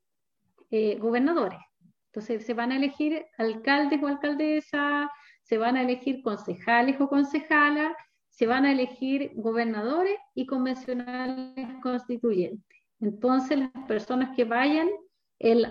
[0.98, 1.60] gobernadores.
[2.06, 5.08] Entonces se van a elegir alcaldes o alcaldesas,
[5.48, 7.92] se van a elegir concejales o concejalas,
[8.28, 12.78] se van a elegir gobernadores y convencionales constituyentes.
[13.00, 14.88] Entonces las personas que vayan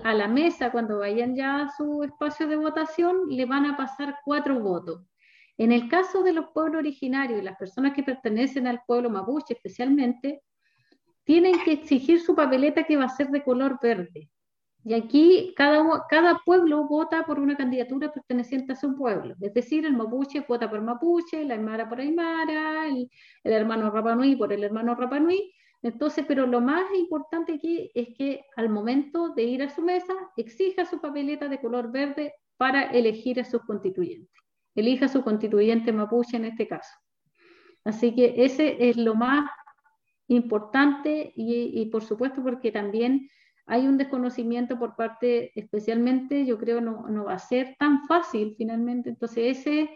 [0.03, 4.17] a la mesa, cuando vayan ya a su espacio de votación, le van a pasar
[4.23, 5.01] cuatro votos
[5.57, 9.53] en el caso de los pueblos originarios y las personas que pertenecen al pueblo mapuche
[9.53, 10.41] especialmente,
[11.23, 14.30] tienen que exigir su papeleta que va a ser de color verde.
[14.86, 19.36] Y aquí cada, cada pueblo vota por una candidatura perteneciente a su pueblo.
[19.41, 23.09] Es decir, el mapuche vota por mapuche, la aymara por aymara, el,
[23.43, 25.51] el hermano rapanui por el hermano rapanui.
[25.81, 30.13] Entonces, pero lo más importante aquí es que al momento de ir a su mesa,
[30.38, 34.36] exija su papeleta de color verde para elegir a sus constituyentes
[34.75, 36.93] elija su constituyente mapuche en este caso.
[37.83, 39.49] Así que ese es lo más
[40.27, 43.29] importante y, por supuesto porque también
[43.66, 48.55] hay un desconocimiento por parte, especialmente yo creo no, no va a ser tan fácil
[48.57, 49.89] finalmente, entonces ese es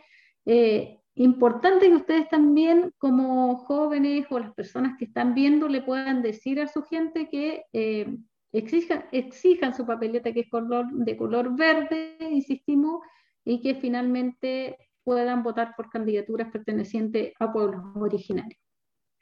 [0.46, 6.22] eh, importante que ustedes también como jóvenes o las personas que están viendo le puedan
[6.22, 8.18] decir a su gente que eh,
[8.52, 13.02] exijan, exijan su papeleta que es color, de color verde, insistimos,
[13.44, 18.60] y que finalmente puedan votar por candidaturas pertenecientes a pueblos originarios.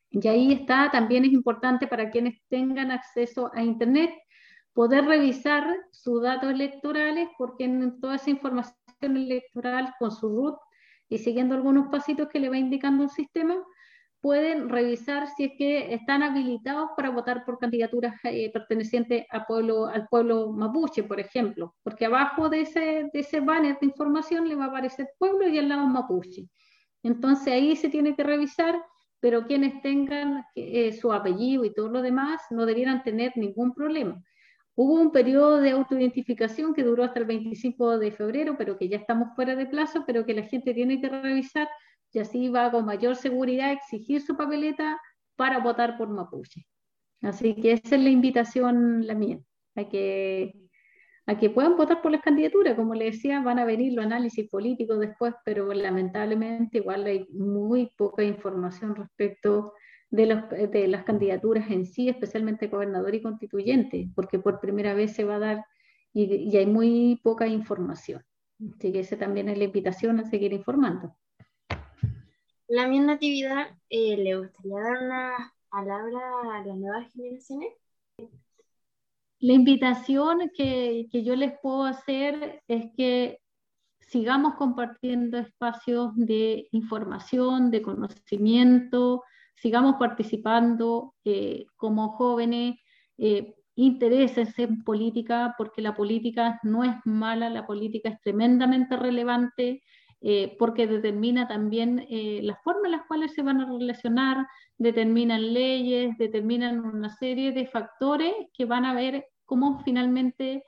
[0.10, 4.12] Y ahí está, también es importante para quienes tengan acceso a Internet
[4.78, 10.56] poder revisar sus datos electorales, porque en toda esa información electoral con su root
[11.10, 13.56] y siguiendo algunos pasitos que le va indicando el sistema,
[14.22, 20.52] pueden revisar si es que están habilitados para votar por candidaturas eh, pertenecientes al pueblo
[20.52, 24.68] mapuche, por ejemplo, porque abajo de ese, de ese banner de información le va a
[24.68, 26.48] aparecer pueblo y al lado mapuche.
[27.02, 28.80] Entonces ahí se tiene que revisar,
[29.20, 34.24] pero quienes tengan eh, su apellido y todo lo demás no debieran tener ningún problema.
[34.80, 38.98] Hubo un periodo de autoidentificación que duró hasta el 25 de febrero, pero que ya
[38.98, 41.68] estamos fuera de plazo, pero que la gente tiene que revisar
[42.14, 45.02] y así va con mayor seguridad a exigir su papeleta
[45.36, 46.68] para votar por Mapuche.
[47.24, 49.40] Así que esa es la invitación la mía,
[49.76, 50.54] a que,
[51.26, 52.76] a que puedan votar por las candidaturas.
[52.76, 57.92] Como les decía, van a venir los análisis políticos después, pero lamentablemente igual hay muy
[57.98, 59.74] poca información respecto
[60.10, 65.14] de, los, de las candidaturas en sí, especialmente gobernador y constituyente, porque por primera vez
[65.14, 65.66] se va a dar
[66.14, 68.24] y, y hay muy poca información.
[68.76, 71.16] Así que esa también es la invitación a seguir informando.
[72.68, 76.20] La misma Natividad eh, le gustaría dar unas palabra
[76.54, 77.74] a las nuevas generaciones?
[79.40, 83.40] La invitación que, que yo les puedo hacer es que
[84.00, 89.24] sigamos compartiendo espacios de información, de conocimiento,
[89.62, 92.76] sigamos participando eh, como jóvenes,
[93.18, 99.84] eh, intereses en política, porque la política no es mala, la política es tremendamente relevante,
[100.22, 102.08] eh, porque determina también
[102.42, 104.48] las formas en las cuales se van a relacionar,
[104.78, 110.64] determinan leyes, determinan una serie de factores que van a ver cómo finalmente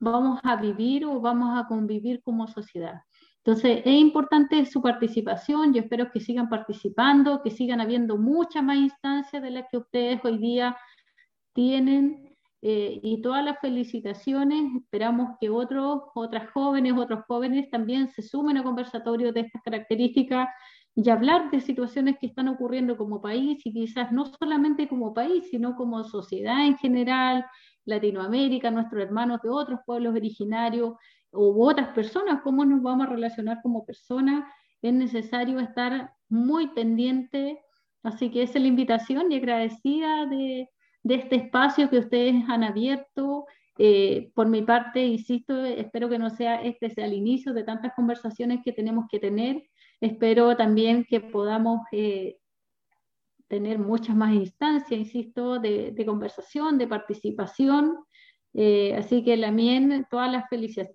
[0.00, 3.02] vamos a vivir o vamos a convivir como sociedad.
[3.46, 8.78] Entonces, es importante su participación, yo espero que sigan participando, que sigan habiendo muchas más
[8.78, 10.74] instancias de las que ustedes hoy día
[11.52, 14.74] tienen eh, y todas las felicitaciones.
[14.76, 20.48] Esperamos que otros, otras jóvenes, otros jóvenes también se sumen a conversatorios de estas características
[20.94, 25.50] y hablar de situaciones que están ocurriendo como país y quizás no solamente como país,
[25.50, 27.44] sino como sociedad en general,
[27.84, 30.94] Latinoamérica, nuestros hermanos de otros pueblos originarios
[31.34, 34.44] u otras personas, cómo nos vamos a relacionar como personas,
[34.82, 37.60] es necesario estar muy pendiente.
[38.02, 40.68] Así que esa es la invitación y agradecida de,
[41.02, 43.46] de este espacio que ustedes han abierto.
[43.78, 47.92] Eh, por mi parte, insisto, espero que no sea este sea el inicio de tantas
[47.94, 49.62] conversaciones que tenemos que tener.
[50.00, 52.36] Espero también que podamos eh,
[53.48, 57.96] tener muchas más instancias, insisto, de, de conversación, de participación
[58.54, 59.52] eh, así que la
[60.08, 60.44] todas las,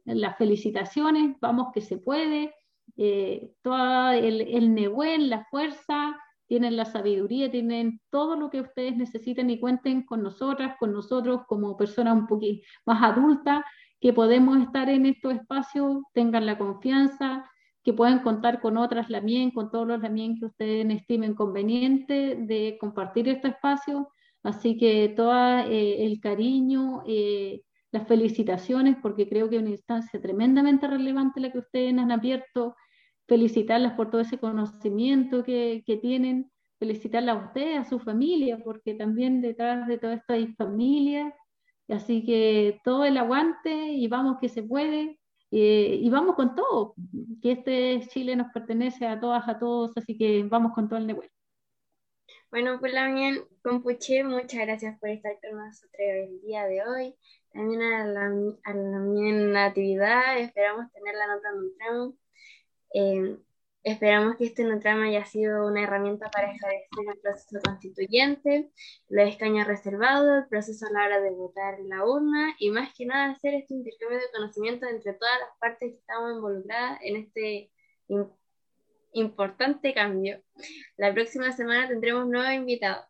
[0.06, 2.56] las, felicitaciones, vamos que se puede,
[2.96, 9.50] eh, todo el, el la fuerza, tienen la sabiduría, tienen todo lo que ustedes necesiten
[9.50, 13.62] y cuenten con nosotras, con nosotros como personas un poquito más adultas,
[14.00, 17.46] que podemos estar en estos espacios, tengan la confianza,
[17.84, 22.78] que pueden contar con otras Lamien, con todos los Lamien que ustedes estimen conveniente de
[22.80, 24.10] compartir este espacio
[24.44, 27.62] Así que todo eh, el cariño, eh,
[27.92, 32.76] las felicitaciones, porque creo que es una instancia tremendamente relevante la que ustedes han abierto,
[33.28, 39.42] felicitarlas por todo ese conocimiento que, tienen, felicitarlas a ustedes, a su familia, porque también
[39.42, 41.34] detrás de todo esto hay familias,
[41.90, 45.20] así que todo el aguante y vamos que se puede,
[45.52, 46.96] eh, y vamos con todo,
[47.42, 51.08] que este Chile nos pertenece a todas, a todos, así que vamos con todo el
[51.08, 51.39] negocio.
[52.52, 57.16] Bueno, pues la bien, Compuche, muchas gracias por estar con nosotros el día de hoy.
[57.54, 58.26] También a la,
[58.64, 62.14] a la Natividad, esperamos tenerla en otro Nutramo.
[62.96, 63.38] Eh,
[63.84, 68.72] esperamos que este Nutramo haya sido una herramienta para esclarecer el proceso constituyente,
[69.10, 72.92] los escaños reservados, el proceso a la hora de votar en la urna y más
[72.96, 77.16] que nada hacer este intercambio de conocimiento entre todas las partes que estamos involucradas en
[77.18, 77.72] este
[79.14, 80.42] importante cambio.
[80.98, 83.06] La próxima semana tendremos nuevos invitados.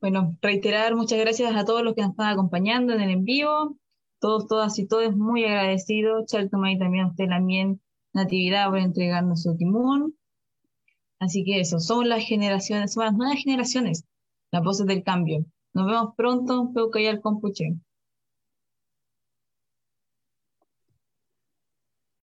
[0.00, 3.76] Bueno, reiterar muchas gracias a todos los que nos están acompañando en el en vivo,
[4.18, 6.26] todos, todas y todos muy agradecidos.
[6.26, 7.80] Chaltomay también a usted también,
[8.12, 10.16] Natividad, por entregarnos su timón.
[11.20, 14.04] Así que eso, son las generaciones, son las nuevas generaciones,
[14.50, 15.44] las voces del cambio.
[15.72, 17.76] Nos vemos pronto, Peucayal Compuche.